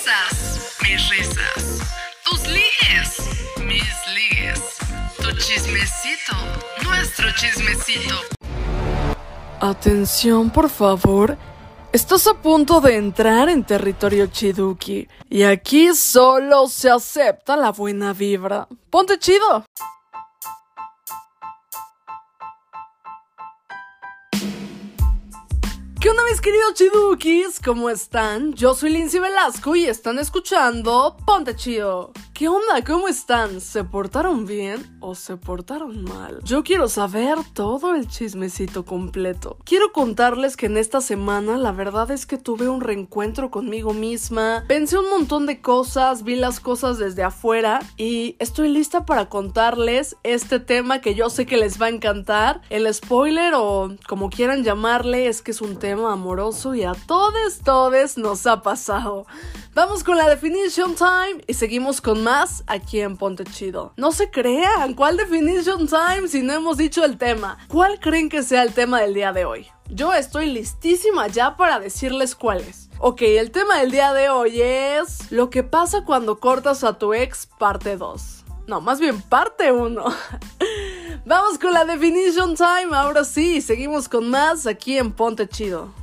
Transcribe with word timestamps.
risas, 0.00 0.76
mis 0.82 1.10
risas. 1.10 1.80
Tus 2.24 2.46
ligues, 2.46 3.18
mis 3.64 3.84
ligues. 4.14 4.60
Tu 5.16 5.32
chismecito, 5.36 6.36
nuestro 6.84 7.26
chismecito. 7.32 8.14
Atención, 9.60 10.50
por 10.50 10.70
favor. 10.70 11.36
Estás 11.92 12.26
a 12.28 12.34
punto 12.34 12.80
de 12.80 12.96
entrar 12.96 13.48
en 13.48 13.64
territorio 13.64 14.26
Chiduki. 14.28 15.08
Y 15.28 15.42
aquí 15.42 15.94
solo 15.94 16.68
se 16.68 16.88
acepta 16.88 17.56
la 17.56 17.72
buena 17.72 18.12
vibra. 18.12 18.68
Ponte 18.90 19.18
chido. 19.18 19.64
¿Qué 26.10 26.16
onda 26.16 26.28
mis 26.28 26.40
queridos 26.40 26.74
chidukis? 26.74 27.60
¿Cómo 27.64 27.88
están? 27.88 28.52
Yo 28.54 28.74
soy 28.74 28.90
Lindsay 28.90 29.20
Velasco 29.20 29.76
y 29.76 29.84
están 29.84 30.18
escuchando 30.18 31.16
Ponte 31.24 31.54
Chido. 31.54 32.10
¿Qué 32.34 32.48
onda? 32.48 32.82
¿Cómo 32.84 33.06
están? 33.06 33.60
¿Se 33.60 33.84
portaron 33.84 34.44
bien 34.44 34.96
o 35.00 35.14
se 35.14 35.36
portaron 35.36 36.02
mal? 36.02 36.40
Yo 36.42 36.64
quiero 36.64 36.88
saber 36.88 37.36
todo 37.52 37.94
el 37.94 38.08
chismecito 38.08 38.84
completo. 38.84 39.58
Quiero 39.62 39.92
contarles 39.92 40.56
que 40.56 40.66
en 40.66 40.78
esta 40.78 41.00
semana 41.00 41.58
la 41.58 41.70
verdad 41.70 42.10
es 42.10 42.26
que 42.26 42.38
tuve 42.38 42.68
un 42.68 42.80
reencuentro 42.80 43.50
conmigo 43.50 43.92
misma. 43.92 44.64
Pensé 44.66 44.98
un 44.98 45.10
montón 45.10 45.46
de 45.46 45.60
cosas, 45.60 46.24
vi 46.24 46.34
las 46.34 46.58
cosas 46.58 46.98
desde 46.98 47.22
afuera 47.22 47.80
y 47.98 48.36
estoy 48.40 48.70
lista 48.70 49.04
para 49.04 49.28
contarles 49.28 50.16
este 50.22 50.58
tema 50.58 51.02
que 51.02 51.14
yo 51.14 51.30
sé 51.30 51.44
que 51.46 51.58
les 51.58 51.80
va 51.80 51.86
a 51.86 51.90
encantar. 51.90 52.62
El 52.70 52.92
spoiler 52.92 53.52
o 53.54 53.94
como 54.08 54.30
quieran 54.30 54.64
llamarle 54.64 55.28
es 55.28 55.42
que 55.42 55.50
es 55.50 55.60
un 55.60 55.76
tema 55.76 55.99
amoroso 56.08 56.74
y 56.74 56.84
a 56.84 56.92
todos, 57.06 57.58
todos 57.64 58.16
nos 58.18 58.46
ha 58.46 58.62
pasado. 58.62 59.26
Vamos 59.74 60.04
con 60.04 60.16
la 60.16 60.28
definition 60.28 60.94
time 60.94 61.42
y 61.46 61.54
seguimos 61.54 62.00
con 62.00 62.22
más 62.22 62.64
aquí 62.66 63.00
en 63.00 63.16
Ponte 63.16 63.44
Chido. 63.44 63.92
No 63.96 64.12
se 64.12 64.30
crean, 64.30 64.94
¿cuál 64.94 65.16
definition 65.16 65.86
time 65.86 66.28
si 66.28 66.42
no 66.42 66.52
hemos 66.52 66.76
dicho 66.76 67.04
el 67.04 67.18
tema? 67.18 67.58
¿Cuál 67.68 68.00
creen 68.00 68.28
que 68.28 68.42
sea 68.42 68.62
el 68.62 68.72
tema 68.72 69.00
del 69.00 69.14
día 69.14 69.32
de 69.32 69.44
hoy? 69.44 69.66
Yo 69.88 70.12
estoy 70.12 70.46
listísima 70.46 71.26
ya 71.26 71.56
para 71.56 71.80
decirles 71.80 72.34
cuál 72.34 72.60
es. 72.60 72.88
Ok, 72.98 73.22
el 73.22 73.50
tema 73.50 73.78
del 73.78 73.90
día 73.90 74.12
de 74.12 74.28
hoy 74.28 74.60
es 74.60 75.32
lo 75.32 75.50
que 75.50 75.62
pasa 75.62 76.04
cuando 76.04 76.38
cortas 76.38 76.84
a 76.84 76.98
tu 76.98 77.14
ex 77.14 77.46
parte 77.58 77.96
2. 77.96 78.44
No, 78.66 78.80
más 78.80 79.00
bien 79.00 79.20
parte 79.20 79.72
1. 79.72 80.04
Vamos 81.30 81.60
con 81.60 81.72
la 81.72 81.84
definition 81.84 82.56
time, 82.56 82.92
ahora 82.92 83.22
sí, 83.22 83.60
seguimos 83.60 84.08
con 84.08 84.28
más 84.28 84.66
aquí 84.66 84.98
en 84.98 85.12
Ponte 85.12 85.46
Chido. 85.46 85.94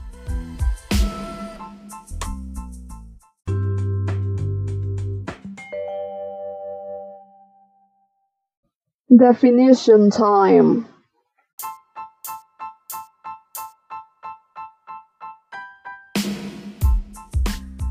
Definition 9.10 10.10
time. 10.10 10.86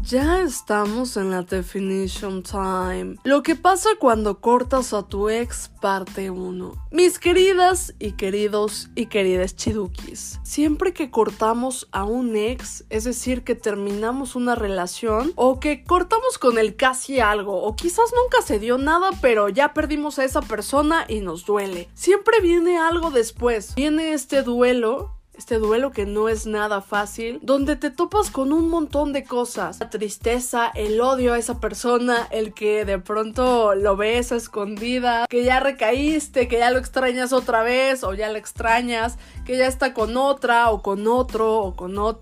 Ya 0.07 0.41
estamos 0.41 1.17
en 1.17 1.33
la 1.33 1.43
definition 1.43 2.45
time. 2.45 3.17
Lo 3.25 3.43
que 3.43 3.57
pasa 3.57 3.89
cuando 3.99 4.41
cortas 4.41 4.93
a 4.93 5.03
tu 5.03 5.29
ex 5.29 5.69
parte 5.81 6.31
1. 6.31 6.87
Mis 6.93 7.19
queridas 7.19 7.93
y 7.99 8.13
queridos 8.13 8.89
y 8.95 9.07
queridas 9.07 9.57
chidukis, 9.57 10.39
siempre 10.45 10.93
que 10.93 11.11
cortamos 11.11 11.89
a 11.91 12.05
un 12.05 12.37
ex, 12.37 12.85
es 12.89 13.03
decir, 13.03 13.43
que 13.43 13.57
terminamos 13.57 14.37
una 14.37 14.55
relación 14.55 15.33
o 15.35 15.59
que 15.59 15.83
cortamos 15.83 16.39
con 16.39 16.59
él 16.59 16.77
casi 16.77 17.19
algo 17.19 17.65
o 17.65 17.75
quizás 17.75 18.13
nunca 18.15 18.47
se 18.47 18.61
dio 18.61 18.79
nada, 18.79 19.11
pero 19.21 19.49
ya 19.49 19.75
perdimos 19.75 20.21
a 20.21 20.25
esa 20.25 20.41
persona 20.41 21.05
y 21.09 21.19
nos 21.19 21.45
duele. 21.47 21.89
Siempre 21.95 22.39
viene 22.41 22.79
algo 22.79 23.11
después. 23.11 23.75
Viene 23.75 24.13
este 24.13 24.45
duelo 24.45 25.16
este 25.37 25.59
duelo 25.59 25.91
que 25.91 26.07
no 26.07 26.29
es 26.29 26.47
nada 26.47 26.81
fácil, 26.81 27.39
donde 27.43 27.77
te 27.77 27.91
topas 27.91 28.31
con 28.31 28.53
un 28.53 28.69
montón 28.69 29.13
de 29.13 29.25
cosas. 29.25 29.79
La 29.81 29.91
tristeza, 29.91 30.71
el 30.75 31.01
odio 31.01 31.35
a 31.35 31.39
esa 31.39 31.61
persona, 31.61 32.27
el 32.31 32.55
que 32.55 32.85
de 32.85 32.99
pronto 32.99 33.75
lo 33.75 33.97
ves 33.97 34.33
a 34.33 34.37
escondida, 34.37 35.27
que 35.29 35.45
ya 35.45 35.61
recaíste, 35.61 36.49
que 36.49 36.59
ya 36.59 36.71
lo 36.71 36.79
extrañas 36.79 37.33
otra 37.33 37.63
vez 37.63 38.05
o 38.05 38.15
ya 38.15 38.31
lo 38.31 38.39
extrañas, 38.39 39.19
que 39.45 39.57
ya 39.57 39.67
está 39.67 39.95
con 39.95 40.17
otra 40.17 40.71
o 40.71 40.83
con 40.83 41.07
otro 41.07 41.59
o 41.61 41.77
con 41.77 41.99
otro 41.99 42.17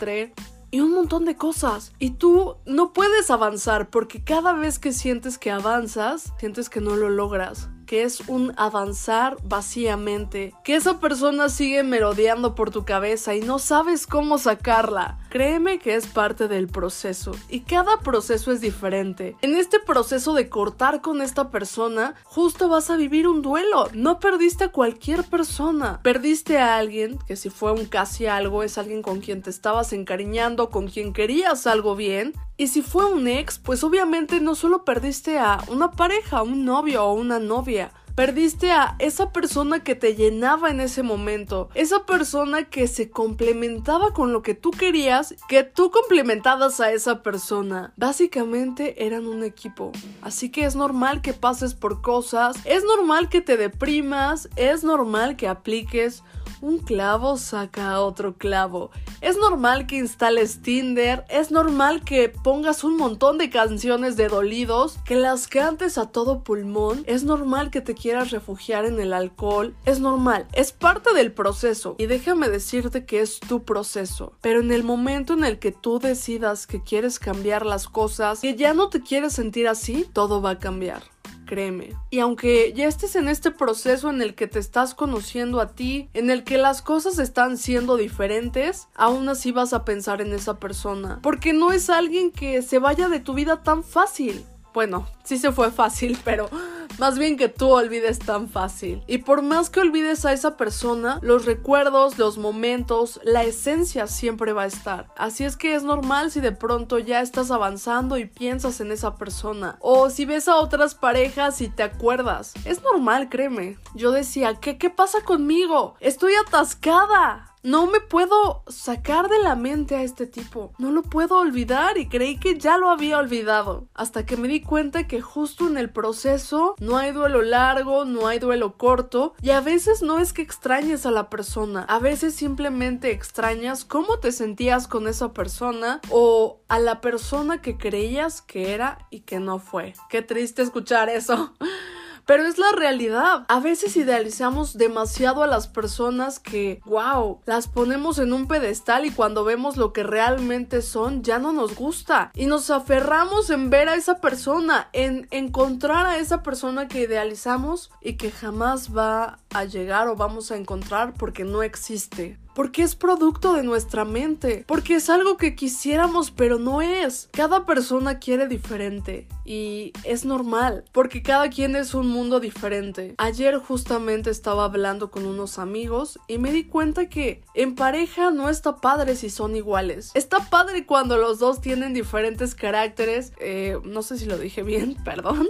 y 0.75 0.81
un 0.81 0.93
montón 0.93 1.25
de 1.25 1.37
cosas. 1.37 1.93
Y 2.01 2.11
tú 2.11 2.57
no 2.67 2.93
puedes 2.93 3.31
avanzar 3.31 3.91
porque 3.91 4.25
cada 4.25 4.53
vez 4.55 4.81
que 4.81 4.93
sientes 4.93 5.39
que 5.39 5.53
avanzas, 5.53 6.33
sientes 6.39 6.69
que 6.69 6.81
no 6.81 6.97
lo 6.97 7.11
logras 7.11 7.69
que 7.95 8.03
es 8.03 8.23
un 8.27 8.53
avanzar 8.57 9.37
vacíamente, 9.45 10.53
que 10.65 10.75
esa 10.75 10.99
persona 10.99 11.49
sigue 11.49 11.85
merodeando 11.85 12.57
por 12.57 12.73
tu 12.73 12.85
cabeza 12.85 13.37
y 13.37 13.41
no 13.41 13.61
sabes 13.61 14.09
cómo 14.09 14.37
sacarla. 14.39 15.21
Créeme 15.29 15.79
que 15.79 15.95
es 15.95 16.09
parte 16.09 16.49
del 16.49 16.67
proceso 16.67 17.31
y 17.49 17.61
cada 17.61 18.01
proceso 18.01 18.51
es 18.51 18.61
diferente. 18.61 19.37
En 19.43 19.55
este 19.55 19.79
proceso 19.79 20.35
de 20.35 20.49
cortar 20.49 21.03
con 21.03 21.23
esta 21.23 21.51
persona, 21.51 22.17
justo 22.25 22.69
vas 22.69 22.91
a 22.91 22.97
vivir 22.97 23.29
un 23.29 23.43
duelo. 23.43 23.89
No 23.93 24.19
perdiste 24.19 24.65
a 24.65 24.73
cualquier 24.73 25.23
persona, 25.23 26.01
perdiste 26.03 26.59
a 26.59 26.77
alguien 26.77 27.17
que 27.29 27.37
si 27.37 27.49
fue 27.49 27.71
un 27.71 27.87
casi 27.87 28.27
algo 28.27 28.65
es 28.65 28.77
alguien 28.77 29.03
con 29.03 29.21
quien 29.21 29.41
te 29.41 29.51
estabas 29.51 29.93
encariñando, 29.93 30.71
con 30.71 30.89
quien 30.89 31.13
querías 31.13 31.69
algo 31.69 31.95
bien 31.95 32.33
y 32.57 32.69
si 32.69 32.83
fue 32.83 33.07
un 33.07 33.27
ex, 33.29 33.59
pues 33.59 33.85
obviamente 33.85 34.41
no 34.41 34.55
solo 34.55 34.85
perdiste 34.85 35.39
a 35.39 35.59
una 35.69 35.91
pareja, 35.91 36.43
un 36.43 36.65
novio 36.65 37.05
o 37.05 37.13
una 37.15 37.39
novia, 37.39 37.93
Perdiste 38.15 38.71
a 38.71 38.95
esa 39.01 39.33
persona 39.33 39.83
que 39.83 39.97
te 39.97 40.15
llenaba 40.15 40.71
en 40.71 40.79
ese 40.79 41.03
momento, 41.03 41.69
esa 41.75 42.07
persona 42.07 42.63
que 42.63 42.87
se 42.87 43.11
complementaba 43.11 44.13
con 44.13 44.33
lo 44.33 44.41
que 44.41 44.55
tú 44.55 44.71
querías, 44.71 45.35
que 45.49 45.65
tú 45.65 45.91
complementabas 45.91 46.79
a 46.79 46.93
esa 46.93 47.25
persona. 47.25 47.93
Básicamente 47.97 49.05
eran 49.05 49.27
un 49.27 49.43
equipo. 49.43 49.91
Así 50.23 50.51
que 50.51 50.65
es 50.65 50.77
normal 50.77 51.23
que 51.23 51.33
pases 51.33 51.75
por 51.75 52.03
cosas, 52.03 52.57
es 52.65 52.85
normal 52.85 53.29
que 53.29 53.41
te 53.41 53.57
deprimas, 53.57 54.49
es 54.55 54.85
normal 54.85 55.35
que 55.35 55.49
apliques 55.49 56.23
un 56.65 56.79
clavo 56.79 57.37
saca 57.37 58.01
otro 58.01 58.39
clavo. 58.39 58.91
Es 59.21 59.37
normal 59.37 59.87
que 59.87 59.97
instales 59.97 60.63
Tinder, 60.63 61.25
es 61.29 61.51
normal 61.51 62.03
que 62.05 62.31
pongas 62.31 62.85
un 62.85 62.97
montón 62.97 63.37
de 63.37 63.51
canciones 63.51 64.17
de 64.17 64.29
dolidos, 64.29 64.99
que 65.05 65.15
las 65.15 65.47
cantes 65.47 65.99
a 65.99 66.07
todo 66.07 66.43
pulmón, 66.43 67.05
es 67.07 67.25
normal 67.25 67.71
que 67.71 67.83
te 67.83 67.95
quieras 67.95 68.31
refugiar 68.31 68.87
en 68.87 68.99
el 68.99 69.13
alcohol, 69.13 69.75
es 69.85 70.01
normal, 70.01 70.47
es 70.53 70.73
parte 70.73 71.13
del 71.13 71.33
proceso 71.33 71.97
y 71.99 72.07
déjame 72.07 72.49
decirte 72.49 73.05
que 73.05 73.21
es 73.21 73.41
tu 73.41 73.65
proceso. 73.65 74.33
Pero 74.41 74.61
en 74.61 74.73
el 74.73 74.85
momento 74.85 75.35
en 75.35 75.45
el 75.45 75.59
que 75.59 75.71
tú 75.71 75.99
decidas 75.99 76.67
que 76.67 76.83
quieres 76.83 77.19
cambiar 77.19 77.67
las 77.67 77.89
cosas, 77.89 78.41
que 78.41 78.57
ya 78.57 78.73
no 78.73 78.89
te 78.89 79.03
quieres 79.03 79.35
sentir 79.35 79.69
así, 79.69 80.09
todo 80.13 80.41
va 80.41 80.51
a 80.51 80.59
cambiar 80.59 81.14
créeme. 81.45 81.95
Y 82.11 82.21
aunque 82.21 82.73
ya 82.75 82.87
estés 82.87 83.17
en 83.17 83.29
este 83.29 83.51
proceso 83.51 84.11
en 84.11 84.23
el 84.23 84.35
que 84.35 84.47
te 84.47 84.59
estás 84.59 84.95
conociendo 84.95 85.61
a 85.61 85.75
ti, 85.75 86.09
en 86.15 86.31
el 86.31 86.45
que 86.45 86.59
las 86.59 86.83
cosas 86.83 87.19
están 87.19 87.59
siendo 87.59 87.97
diferentes, 87.97 88.89
aún 88.95 89.29
así 89.29 89.53
vas 89.53 89.73
a 89.73 89.85
pensar 89.85 90.21
en 90.21 90.33
esa 90.33 90.59
persona. 90.59 91.21
Porque 91.23 91.53
no 91.53 91.73
es 91.73 91.91
alguien 91.91 92.31
que 92.31 92.63
se 92.63 92.79
vaya 92.79 93.09
de 93.09 93.21
tu 93.21 93.35
vida 93.35 93.63
tan 93.63 93.85
fácil. 93.85 94.45
Bueno, 94.75 95.07
sí 95.23 95.39
se 95.39 95.53
fue 95.53 95.71
fácil, 95.71 96.19
pero 96.25 96.51
más 96.99 97.19
bien 97.19 97.37
que 97.37 97.49
tú 97.49 97.71
olvides 97.71 98.19
tan 98.19 98.49
fácil. 98.49 99.03
Y 99.07 99.19
por 99.19 99.43
más 99.43 99.71
que 99.71 99.81
olvides 99.81 100.25
a 100.25 100.33
esa 100.33 100.57
persona, 100.57 101.21
los 101.23 101.45
recuerdos, 101.45 102.19
los 102.19 102.39
momentos, 102.39 103.21
la 103.23 103.45
esencia 103.45 104.09
siempre 104.09 104.53
va 104.53 104.63
a 104.63 104.67
estar. 104.67 105.07
Así 105.17 105.45
es 105.45 105.57
que 105.57 105.75
es 105.75 105.85
normal 105.85 106.31
si 106.31 106.41
de 106.41 106.53
pronto 106.53 106.99
ya 106.99 107.21
estás 107.21 107.53
avanzando 107.53 108.19
y 108.19 108.27
piensas 108.27 108.81
en 108.81 108.91
esa 108.91 109.17
persona. 109.17 109.77
O 109.81 110.11
si 110.11 110.25
ves 110.25 110.49
a 110.49 110.57
otras 110.57 110.95
parejas 110.97 111.61
y 111.61 111.69
te 111.69 111.85
acuerdas. 111.85 112.53
Es 112.65 112.83
normal, 112.83 113.29
créeme. 113.29 113.79
Yo 113.95 114.11
decía, 114.11 114.57
¿qué, 114.57 114.77
qué 114.77 114.91
pasa 114.91 115.21
conmigo? 115.23 115.95
Estoy 116.01 116.33
atascada. 116.47 117.54
No 117.65 117.87
me 117.87 117.99
puedo 117.99 118.63
sacar 118.67 119.31
de 119.31 119.39
la 119.39 119.57
mente 119.57 119.97
a 119.97 120.03
este 120.03 120.27
tipo. 120.27 120.75
No 120.77 120.93
lo 120.93 121.03
puedo 121.03 121.39
olvidar 121.39 121.97
y 121.97 122.11
creí 122.11 122.37
que 122.37 122.59
ya 122.59 122.77
lo 122.77 122.91
había 122.91 123.17
olvidado. 123.17 123.89
Hasta 123.95 124.27
que 124.27 124.37
me 124.37 124.49
di 124.49 124.61
cuenta 124.61 125.09
que 125.09 125.23
justo 125.23 125.67
en 125.67 125.79
el 125.79 125.89
proceso 125.89 126.75
no 126.79 126.99
hay 126.99 127.13
duelo 127.13 127.41
largo, 127.41 128.05
no 128.05 128.27
hay 128.27 128.39
duelo 128.39 128.77
corto 128.77 129.33
y 129.41 129.49
a 129.49 129.63
veces 129.63 130.03
no 130.03 130.19
es 130.19 130.35
que 130.35 130.43
extrañes 130.43 131.07
a 131.07 131.11
la 131.11 131.31
persona. 131.31 131.87
A 131.89 131.99
veces 131.99 132.35
simplemente 132.35 133.13
extrañas 133.13 133.87
cómo 133.87 134.19
te 134.19 134.31
sentías 134.31 134.87
con 134.87 135.09
esa 135.09 135.33
persona 135.33 136.03
o 136.11 136.61
a 136.69 136.79
la 136.79 137.01
persona 137.01 137.63
que 137.63 137.79
creías 137.79 138.43
que 138.43 138.75
era 138.75 139.07
y 139.09 139.21
que 139.21 139.41
no 139.41 139.59
fue. 139.59 139.95
Qué 140.11 140.21
triste 140.21 140.61
escuchar 140.61 141.09
eso. 141.09 141.55
pero 142.27 142.47
es 142.47 142.59
la 142.59 142.73
realidad. 142.73 143.45
A 143.49 143.61
veces 143.61 143.97
idealizamos 143.97 144.77
demasiado 144.77 145.43
a 145.43 145.47
las 145.47 145.69
personas 145.69 146.39
que, 146.39 146.81
wow, 146.85 147.41
las 147.47 147.69
ponemos 147.69 148.19
en 148.19 148.33
un 148.33 148.49
pedestal 148.49 149.07
y 149.07 149.11
cuando 149.11 149.45
vemos 149.45 149.77
lo 149.77 149.93
que 149.93 150.03
realmente 150.03 150.83
son 150.83 151.23
ya 151.23 151.39
no 151.39 151.53
nos 151.53 151.75
gusta 151.75 152.31
y 152.35 152.47
nos 152.47 152.71
aferramos 152.71 153.51
en 153.51 153.71
ver 153.71 153.89
a 153.89 153.97
esa 153.97 154.21
persona, 154.21 154.89
en 154.93 155.29
encontrar 155.31 156.07
a 156.07 156.19
esa 156.19 156.43
persona 156.43 156.89
que 156.89 157.03
idealizamos 157.03 157.91
y 158.01 158.15
que 158.15 158.31
jamás 158.31 158.97
va 158.97 159.39
a 159.53 159.65
llegar 159.65 160.09
o 160.09 160.17
vamos 160.17 160.51
a 160.51 160.57
encontrar 160.57 161.15
porque 161.15 161.45
no 161.45 161.63
existe 161.63 162.39
porque 162.55 162.83
es 162.83 162.95
producto 162.95 163.55
de 163.55 163.63
nuestra 163.63 164.05
mente, 164.05 164.65
porque 164.67 164.97
es 164.97 165.11
algo 165.11 165.37
que 165.37 165.55
quisiéramos 165.55 166.31
pero 166.31 166.59
no 166.59 166.83
es. 166.83 167.29
Cada 167.33 167.67
persona 167.67 168.19
quiere 168.19 168.49
diferente 168.49 169.27
y 169.45 169.93
es 170.05 170.25
normal, 170.25 170.85
porque 170.93 171.23
cada 171.23 171.51
quien 171.51 171.77
es 171.77 171.95
un 171.95 172.09
mundo 172.09 172.41
diferente. 172.41 173.15
Ayer 173.19 173.59
justamente 173.59 174.31
estaba 174.31 174.65
hablando 174.65 175.11
con 175.11 175.27
unos 175.27 175.59
amigos 175.59 176.19
y 176.29 176.39
me 176.39 176.53
di 176.53 176.65
cuenta 176.65 177.09
que 177.09 177.43
en 177.55 177.75
pareja 177.75 178.31
no 178.31 178.49
está 178.49 178.77
padre 178.77 179.17
si 179.17 179.31
son 179.31 179.57
iguales. 179.57 180.11
Está 180.15 180.51
padre 180.51 180.87
cuando 180.87 181.17
los 181.19 181.39
dos 181.39 181.61
tienen 181.61 181.95
diferentes 181.95 182.55
caracteres, 182.55 183.33
eh, 183.39 183.79
no 183.85 184.03
sé 184.03 184.19
si 184.19 184.27
lo 184.27 184.39
dije 184.39 184.63
bien, 184.63 184.97
perdón, 185.05 185.49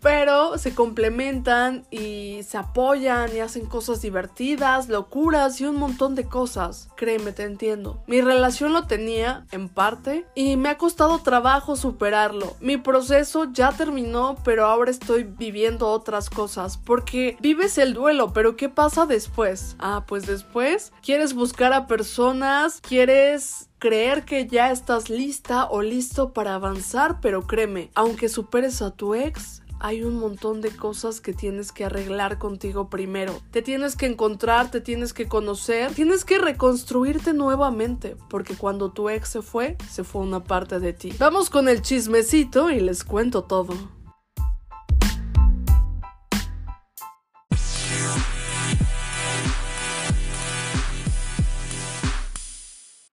pero 0.00 0.58
se 0.58 0.74
complementan 0.74 1.84
y 1.90 2.40
se 2.46 2.58
apoyan 2.58 3.34
y 3.34 3.40
hacen 3.40 3.66
cosas 3.66 4.00
divertidas, 4.02 4.88
locuras 4.88 5.60
y 5.60 5.66
un 5.66 5.76
montón 5.76 6.14
de 6.14 6.19
cosas. 6.24 6.88
Créeme, 6.96 7.32
te 7.32 7.44
entiendo. 7.44 8.02
Mi 8.06 8.20
relación 8.20 8.72
lo 8.72 8.86
tenía, 8.86 9.46
en 9.50 9.68
parte, 9.68 10.26
y 10.34 10.56
me 10.56 10.68
ha 10.68 10.78
costado 10.78 11.18
trabajo 11.20 11.76
superarlo. 11.76 12.56
Mi 12.60 12.76
proceso 12.76 13.46
ya 13.52 13.72
terminó, 13.72 14.36
pero 14.44 14.66
ahora 14.66 14.90
estoy 14.90 15.24
viviendo 15.24 15.88
otras 15.88 16.30
cosas. 16.30 16.76
Porque 16.76 17.36
vives 17.40 17.78
el 17.78 17.94
duelo, 17.94 18.32
pero 18.32 18.56
¿qué 18.56 18.68
pasa 18.68 19.06
después? 19.06 19.76
Ah, 19.78 20.04
pues 20.06 20.26
después 20.26 20.92
quieres 21.02 21.34
buscar 21.34 21.72
a 21.72 21.86
personas, 21.86 22.80
quieres 22.80 23.68
creer 23.78 24.24
que 24.24 24.46
ya 24.46 24.70
estás 24.70 25.10
lista 25.10 25.66
o 25.66 25.82
listo 25.82 26.32
para 26.32 26.54
avanzar, 26.54 27.20
pero 27.20 27.46
créeme, 27.46 27.90
aunque 27.94 28.28
superes 28.28 28.82
a 28.82 28.90
tu 28.90 29.14
ex, 29.14 29.62
hay 29.80 30.04
un 30.04 30.18
montón 30.18 30.60
de 30.60 30.70
cosas 30.70 31.20
que 31.20 31.32
tienes 31.32 31.72
que 31.72 31.86
arreglar 31.86 32.38
contigo 32.38 32.90
primero. 32.90 33.40
Te 33.50 33.62
tienes 33.62 33.96
que 33.96 34.06
encontrar, 34.06 34.70
te 34.70 34.82
tienes 34.82 35.14
que 35.14 35.26
conocer, 35.26 35.92
tienes 35.94 36.24
que 36.24 36.38
reconstruirte 36.38 37.32
nuevamente, 37.32 38.16
porque 38.28 38.54
cuando 38.54 38.92
tu 38.92 39.08
ex 39.08 39.30
se 39.30 39.42
fue, 39.42 39.76
se 39.90 40.04
fue 40.04 40.22
una 40.22 40.44
parte 40.44 40.78
de 40.80 40.92
ti. 40.92 41.12
Vamos 41.18 41.48
con 41.48 41.68
el 41.68 41.80
chismecito 41.80 42.70
y 42.70 42.80
les 42.80 43.04
cuento 43.04 43.44
todo. 43.44 43.74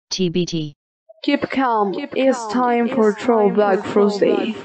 TBT. 0.09 0.75
Keep 1.23 1.49
calm. 1.49 1.93
it's 1.93 2.47
time 2.51 2.87
for 2.89 3.13
Throwback 3.13 3.83
Thursday. 3.83 4.55